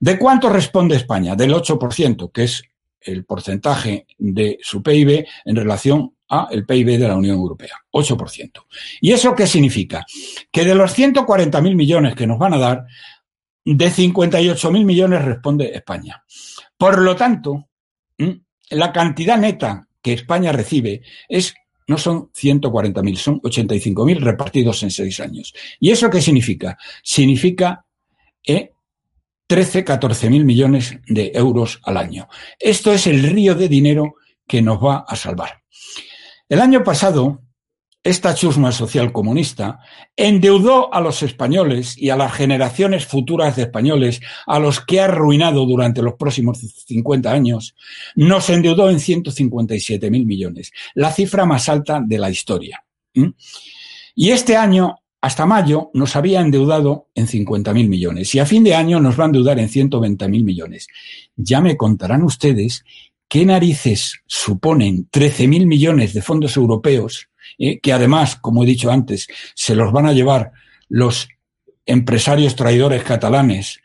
¿De 0.00 0.18
cuánto 0.18 0.48
responde 0.48 0.96
España? 0.96 1.36
Del 1.36 1.54
8%, 1.54 2.32
que 2.32 2.44
es 2.44 2.64
el 3.00 3.24
porcentaje 3.24 4.06
de 4.18 4.58
su 4.60 4.82
PIB 4.82 5.24
en 5.44 5.56
relación 5.56 6.14
a 6.28 6.48
el 6.50 6.66
PIB 6.66 6.98
de 6.98 7.06
la 7.06 7.16
Unión 7.16 7.36
Europea, 7.36 7.76
8%. 7.92 8.64
¿Y 9.00 9.12
eso 9.12 9.32
qué 9.32 9.46
significa? 9.46 10.04
Que 10.50 10.64
de 10.64 10.74
los 10.74 10.98
140.000 10.98 11.76
millones 11.76 12.16
que 12.16 12.26
nos 12.26 12.40
van 12.40 12.54
a 12.54 12.58
dar, 12.58 12.86
de 13.64 13.86
58.000 13.86 14.84
millones 14.84 15.24
responde 15.24 15.72
España. 15.72 16.24
Por 16.76 17.00
lo 17.00 17.14
tanto, 17.14 17.68
la 18.70 18.92
cantidad 18.92 19.38
neta 19.38 19.85
que 20.06 20.12
España 20.12 20.52
recibe 20.52 21.02
es 21.28 21.52
no 21.88 21.98
son 21.98 22.30
140.000, 22.30 23.16
son 23.16 23.40
85.000 23.40 24.20
repartidos 24.20 24.84
en 24.84 24.92
seis 24.92 25.18
años. 25.18 25.52
¿Y 25.80 25.90
eso 25.90 26.08
qué 26.10 26.20
significa? 26.20 26.78
Significa 27.02 27.84
eh, 28.46 28.70
13, 29.48 29.82
14 29.82 30.30
mil 30.30 30.44
millones 30.44 30.96
de 31.08 31.32
euros 31.34 31.80
al 31.82 31.96
año. 31.96 32.28
Esto 32.60 32.92
es 32.92 33.08
el 33.08 33.24
río 33.24 33.56
de 33.56 33.68
dinero 33.68 34.14
que 34.46 34.62
nos 34.62 34.78
va 34.78 35.04
a 35.08 35.16
salvar. 35.16 35.64
El 36.48 36.60
año 36.60 36.84
pasado, 36.84 37.42
esta 38.06 38.34
chusma 38.34 38.72
social 38.72 39.12
comunista 39.12 39.80
endeudó 40.16 40.92
a 40.94 41.00
los 41.00 41.22
españoles 41.22 41.96
y 41.98 42.10
a 42.10 42.16
las 42.16 42.32
generaciones 42.32 43.04
futuras 43.06 43.56
de 43.56 43.62
españoles 43.62 44.20
a 44.46 44.58
los 44.58 44.80
que 44.80 45.00
ha 45.00 45.04
arruinado 45.04 45.66
durante 45.66 46.02
los 46.02 46.14
próximos 46.14 46.58
50 46.58 47.30
años, 47.30 47.74
nos 48.14 48.48
endeudó 48.48 48.90
en 48.90 49.00
157 49.00 50.10
mil 50.10 50.24
millones, 50.24 50.72
la 50.94 51.12
cifra 51.12 51.46
más 51.46 51.68
alta 51.68 52.00
de 52.04 52.18
la 52.18 52.30
historia. 52.30 52.84
Y 54.14 54.30
este 54.30 54.56
año, 54.56 55.00
hasta 55.20 55.44
mayo, 55.44 55.90
nos 55.92 56.14
había 56.14 56.40
endeudado 56.40 57.08
en 57.14 57.26
50 57.26 57.74
mil 57.74 57.88
millones 57.88 58.34
y 58.34 58.38
a 58.38 58.46
fin 58.46 58.62
de 58.62 58.74
año 58.74 59.00
nos 59.00 59.18
va 59.18 59.24
a 59.24 59.26
endeudar 59.26 59.58
en 59.58 59.68
120 59.68 60.28
mil 60.28 60.44
millones. 60.44 60.86
Ya 61.36 61.60
me 61.60 61.76
contarán 61.76 62.22
ustedes 62.22 62.84
¿qué 63.28 63.44
narices 63.44 64.20
suponen 64.26 65.08
13.000 65.10 65.66
millones 65.66 66.14
de 66.14 66.22
fondos 66.22 66.56
europeos, 66.56 67.28
que 67.58 67.92
además, 67.92 68.36
como 68.36 68.62
he 68.62 68.66
dicho 68.66 68.90
antes, 68.90 69.28
se 69.54 69.74
los 69.74 69.92
van 69.92 70.06
a 70.06 70.12
llevar 70.12 70.52
los 70.88 71.28
empresarios 71.86 72.56
traidores 72.56 73.02
catalanes, 73.02 73.80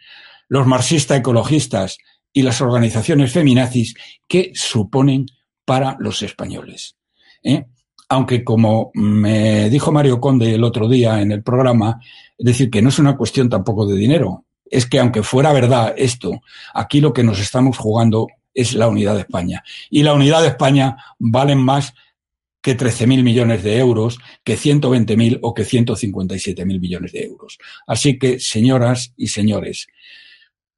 los 0.47 0.67
marxistas 0.67 1.19
ecologistas 1.19 1.97
y 2.33 2.41
las 2.41 2.61
organizaciones 2.61 3.31
feminazis, 3.31 3.95
¿qué 4.27 4.51
suponen 4.53 5.27
para 5.65 5.95
los 5.99 6.21
españoles? 6.23 6.95
¿Eh? 7.43 7.65
Aunque, 8.09 8.43
como 8.43 8.91
me 8.93 9.69
dijo 9.69 9.91
Mario 9.91 10.19
Conde 10.19 10.55
el 10.55 10.63
otro 10.63 10.89
día 10.89 11.21
en 11.21 11.31
el 11.31 11.43
programa, 11.43 11.99
es 12.37 12.45
decir, 12.45 12.69
que 12.69 12.81
no 12.81 12.89
es 12.89 12.99
una 12.99 13.15
cuestión 13.15 13.49
tampoco 13.49 13.85
de 13.85 13.95
dinero, 13.95 14.45
es 14.65 14.85
que 14.85 14.99
aunque 14.99 15.23
fuera 15.23 15.53
verdad 15.53 15.93
esto, 15.97 16.41
aquí 16.73 17.01
lo 17.01 17.13
que 17.13 17.23
nos 17.23 17.39
estamos 17.39 17.77
jugando 17.77 18.27
es 18.53 18.73
la 18.73 18.87
unidad 18.87 19.15
de 19.15 19.21
España. 19.21 19.63
Y 19.89 20.03
la 20.03 20.13
unidad 20.13 20.41
de 20.41 20.49
España 20.49 20.97
valen 21.19 21.59
más 21.59 21.93
que 22.61 22.77
13.000 22.77 23.23
millones 23.23 23.63
de 23.63 23.77
euros, 23.77 24.19
que 24.43 24.55
120.000 24.55 25.39
o 25.41 25.53
que 25.53 25.63
157.000 25.63 26.79
millones 26.79 27.11
de 27.11 27.23
euros. 27.23 27.57
Así 27.87 28.19
que, 28.19 28.39
señoras 28.39 29.13
y 29.17 29.27
señores, 29.27 29.87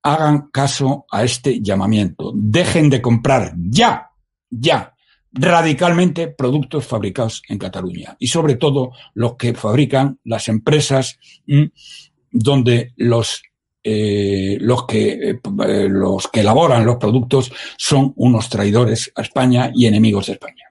hagan 0.01 0.49
caso 0.51 1.05
a 1.11 1.23
este 1.23 1.61
llamamiento. 1.61 2.31
Dejen 2.35 2.89
de 2.89 3.01
comprar 3.01 3.53
ya, 3.57 4.09
ya 4.49 4.93
radicalmente 5.33 6.27
productos 6.27 6.85
fabricados 6.85 7.41
en 7.49 7.57
Cataluña 7.57 8.15
y 8.19 8.27
sobre 8.27 8.55
todo 8.55 8.91
los 9.15 9.35
que 9.35 9.53
fabrican 9.55 10.19
las 10.23 10.47
empresas 10.47 11.17
donde 12.31 12.93
los 12.97 13.41
eh, 13.85 14.57
los 14.61 14.85
que 14.85 15.31
eh, 15.31 15.39
los 15.89 16.27
que 16.29 16.39
elaboran 16.39 16.85
los 16.85 16.95
productos 16.95 17.51
son 17.75 18.13
unos 18.15 18.47
traidores 18.47 19.11
a 19.15 19.23
España 19.23 19.71
y 19.75 19.87
enemigos 19.87 20.27
de 20.27 20.33
España. 20.33 20.62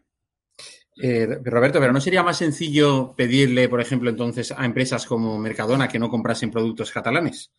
Eh, 1.04 1.26
Roberto, 1.42 1.80
pero 1.80 1.92
¿no 1.92 2.00
sería 2.00 2.22
más 2.22 2.38
sencillo 2.38 3.12
pedirle, 3.16 3.68
por 3.68 3.80
ejemplo, 3.80 4.08
entonces 4.08 4.52
a 4.56 4.64
empresas 4.64 5.04
como 5.04 5.36
Mercadona 5.36 5.88
que 5.88 5.98
no 5.98 6.08
comprasen 6.08 6.52
productos 6.52 6.92
catalanes? 6.92 7.50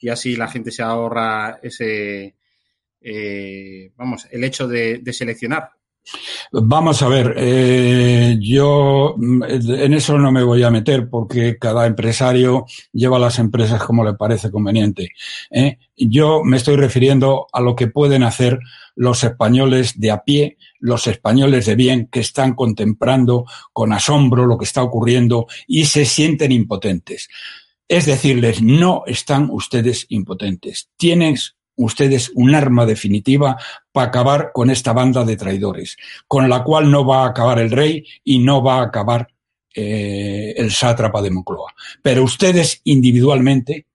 Y 0.00 0.10
así 0.10 0.36
la 0.36 0.48
gente 0.48 0.70
se 0.70 0.82
ahorra 0.82 1.58
ese, 1.62 2.36
vamos, 3.96 4.28
el 4.30 4.44
hecho 4.44 4.68
de 4.68 5.12
seleccionar. 5.12 5.79
Vamos 6.52 7.02
a 7.02 7.08
ver, 7.08 7.34
eh, 7.36 8.36
yo 8.40 9.14
mm, 9.16 9.42
en 9.44 9.94
eso 9.94 10.18
no 10.18 10.32
me 10.32 10.42
voy 10.42 10.62
a 10.62 10.70
meter 10.70 11.08
porque 11.08 11.58
cada 11.58 11.86
empresario 11.86 12.66
lleva 12.92 13.18
las 13.18 13.38
empresas 13.38 13.82
como 13.82 14.04
le 14.04 14.14
parece 14.14 14.50
conveniente. 14.50 15.12
¿eh? 15.50 15.78
Yo 15.96 16.42
me 16.44 16.56
estoy 16.56 16.76
refiriendo 16.76 17.46
a 17.52 17.60
lo 17.60 17.76
que 17.76 17.86
pueden 17.86 18.22
hacer 18.22 18.58
los 18.96 19.22
españoles 19.22 19.98
de 20.00 20.10
a 20.10 20.24
pie, 20.24 20.58
los 20.78 21.06
españoles 21.06 21.66
de 21.66 21.74
bien 21.74 22.08
que 22.10 22.20
están 22.20 22.54
contemplando 22.54 23.44
con 23.72 23.92
asombro 23.92 24.46
lo 24.46 24.58
que 24.58 24.64
está 24.64 24.82
ocurriendo 24.82 25.46
y 25.66 25.84
se 25.84 26.04
sienten 26.04 26.52
impotentes. 26.52 27.28
Es 27.88 28.06
decirles, 28.06 28.62
no 28.62 29.02
están 29.06 29.48
ustedes 29.50 30.06
impotentes. 30.08 30.90
Tienes 30.96 31.56
ustedes 31.76 32.30
un 32.34 32.54
arma 32.54 32.86
definitiva 32.86 33.56
para 33.92 34.08
acabar 34.08 34.50
con 34.52 34.70
esta 34.70 34.92
banda 34.92 35.24
de 35.24 35.36
traidores, 35.36 35.96
con 36.26 36.48
la 36.48 36.62
cual 36.62 36.90
no 36.90 37.06
va 37.06 37.24
a 37.24 37.28
acabar 37.28 37.58
el 37.58 37.70
rey 37.70 38.04
y 38.24 38.38
no 38.38 38.62
va 38.62 38.78
a 38.78 38.84
acabar 38.84 39.28
eh, 39.74 40.54
el 40.56 40.70
sátrapa 40.70 41.22
de 41.22 41.30
Moncloa. 41.30 41.72
Pero 42.02 42.24
ustedes 42.24 42.80
individualmente 42.84 43.86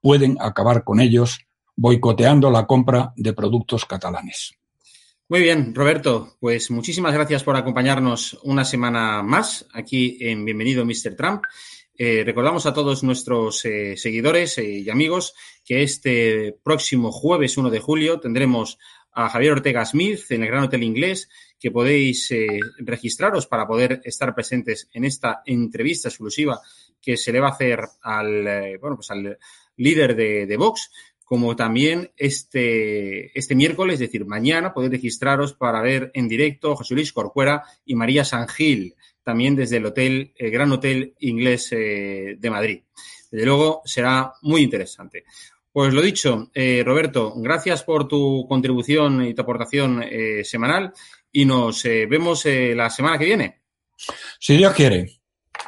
pueden 0.00 0.36
acabar 0.40 0.84
con 0.84 1.00
ellos 1.00 1.40
boicoteando 1.76 2.50
la 2.50 2.66
compra 2.66 3.12
de 3.16 3.32
productos 3.32 3.86
catalanes. 3.86 4.54
Muy 5.28 5.40
bien, 5.40 5.72
Roberto, 5.74 6.36
pues 6.40 6.72
muchísimas 6.72 7.14
gracias 7.14 7.44
por 7.44 7.56
acompañarnos 7.56 8.38
una 8.42 8.64
semana 8.64 9.22
más 9.22 9.64
aquí 9.72 10.18
en 10.20 10.44
Bienvenido 10.44 10.84
Mr. 10.84 11.14
Trump. 11.16 11.44
Eh, 12.02 12.24
recordamos 12.24 12.64
a 12.64 12.72
todos 12.72 13.02
nuestros 13.02 13.62
eh, 13.66 13.94
seguidores 13.94 14.56
eh, 14.56 14.64
y 14.64 14.88
amigos 14.88 15.34
que 15.66 15.82
este 15.82 16.56
próximo 16.62 17.12
jueves 17.12 17.58
1 17.58 17.68
de 17.68 17.78
julio 17.78 18.18
tendremos 18.18 18.78
a 19.12 19.28
Javier 19.28 19.52
Ortega 19.52 19.84
Smith 19.84 20.22
en 20.30 20.42
el 20.42 20.48
Gran 20.48 20.62
Hotel 20.62 20.82
Inglés, 20.82 21.28
que 21.58 21.70
podéis 21.70 22.32
registraros 22.78 23.46
para 23.46 23.66
poder 23.66 24.00
estar 24.02 24.34
presentes 24.34 24.88
en 24.94 25.04
esta 25.04 25.42
entrevista 25.44 26.08
exclusiva 26.08 26.58
que 27.02 27.18
se 27.18 27.32
le 27.32 27.40
va 27.40 27.48
a 27.48 27.52
hacer 27.52 27.80
al, 28.00 28.78
bueno, 28.80 28.96
pues 28.96 29.10
al 29.10 29.36
líder 29.76 30.16
de, 30.16 30.56
Vox, 30.56 30.90
como 31.22 31.54
también 31.54 32.12
este, 32.16 33.38
este 33.38 33.54
miércoles, 33.54 33.94
es 33.94 34.08
decir, 34.08 34.24
mañana, 34.24 34.72
podéis 34.72 34.92
registraros 34.92 35.52
para 35.52 35.82
ver 35.82 36.10
en 36.14 36.28
directo 36.28 36.72
a 36.72 36.76
José 36.76 36.94
Luis 36.94 37.12
Corcuera 37.12 37.62
y 37.84 37.94
María 37.94 38.24
Sangil 38.24 38.94
también 39.30 39.54
desde 39.54 39.76
el 39.76 39.86
hotel, 39.86 40.32
el 40.36 40.50
Gran 40.50 40.72
Hotel 40.72 41.14
Inglés 41.20 41.68
eh, 41.70 42.34
de 42.36 42.50
Madrid. 42.50 42.82
Desde 43.30 43.46
luego 43.46 43.80
será 43.84 44.32
muy 44.42 44.62
interesante. 44.62 45.22
Pues 45.72 45.94
lo 45.94 46.02
dicho, 46.02 46.50
eh, 46.52 46.82
Roberto, 46.84 47.32
gracias 47.36 47.84
por 47.84 48.08
tu 48.08 48.44
contribución 48.48 49.24
y 49.24 49.32
tu 49.32 49.42
aportación 49.42 50.02
eh, 50.02 50.42
semanal 50.42 50.92
y 51.30 51.44
nos 51.44 51.84
vemos 51.84 52.44
la 52.44 52.90
semana 52.90 53.18
que 53.18 53.26
viene. 53.26 53.60
Si 54.40 54.56
Dios 54.56 54.74
quiere. 54.74 55.20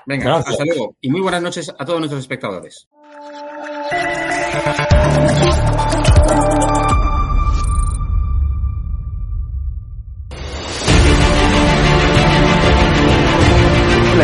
Venga, 0.07 0.39
hasta 0.39 0.65
luego 0.65 0.97
y 1.01 1.09
muy 1.09 1.21
buenas 1.21 1.41
noches 1.41 1.73
a 1.79 1.85
todos 1.85 2.01
nuestros 2.01 2.21
espectadores. 2.21 2.89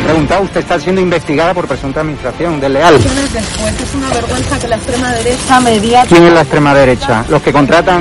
Preguntado, 0.08 0.42
usted 0.44 0.60
está 0.60 0.80
siendo 0.80 1.02
investigada 1.02 1.52
por 1.52 1.68
presunta 1.68 2.00
administración 2.00 2.58
desleal. 2.58 2.94
Después 2.94 3.34
es 3.78 3.94
una 3.94 4.08
vergüenza 4.08 4.58
que 4.58 4.68
la 4.68 4.76
extrema 4.76 5.12
derecha 5.12 5.60
media... 5.60 6.04
¿Quién 6.08 6.24
es 6.24 6.32
la 6.32 6.40
extrema 6.40 6.74
derecha? 6.74 7.26
Los 7.28 7.42
que 7.42 7.52
contratan... 7.52 8.00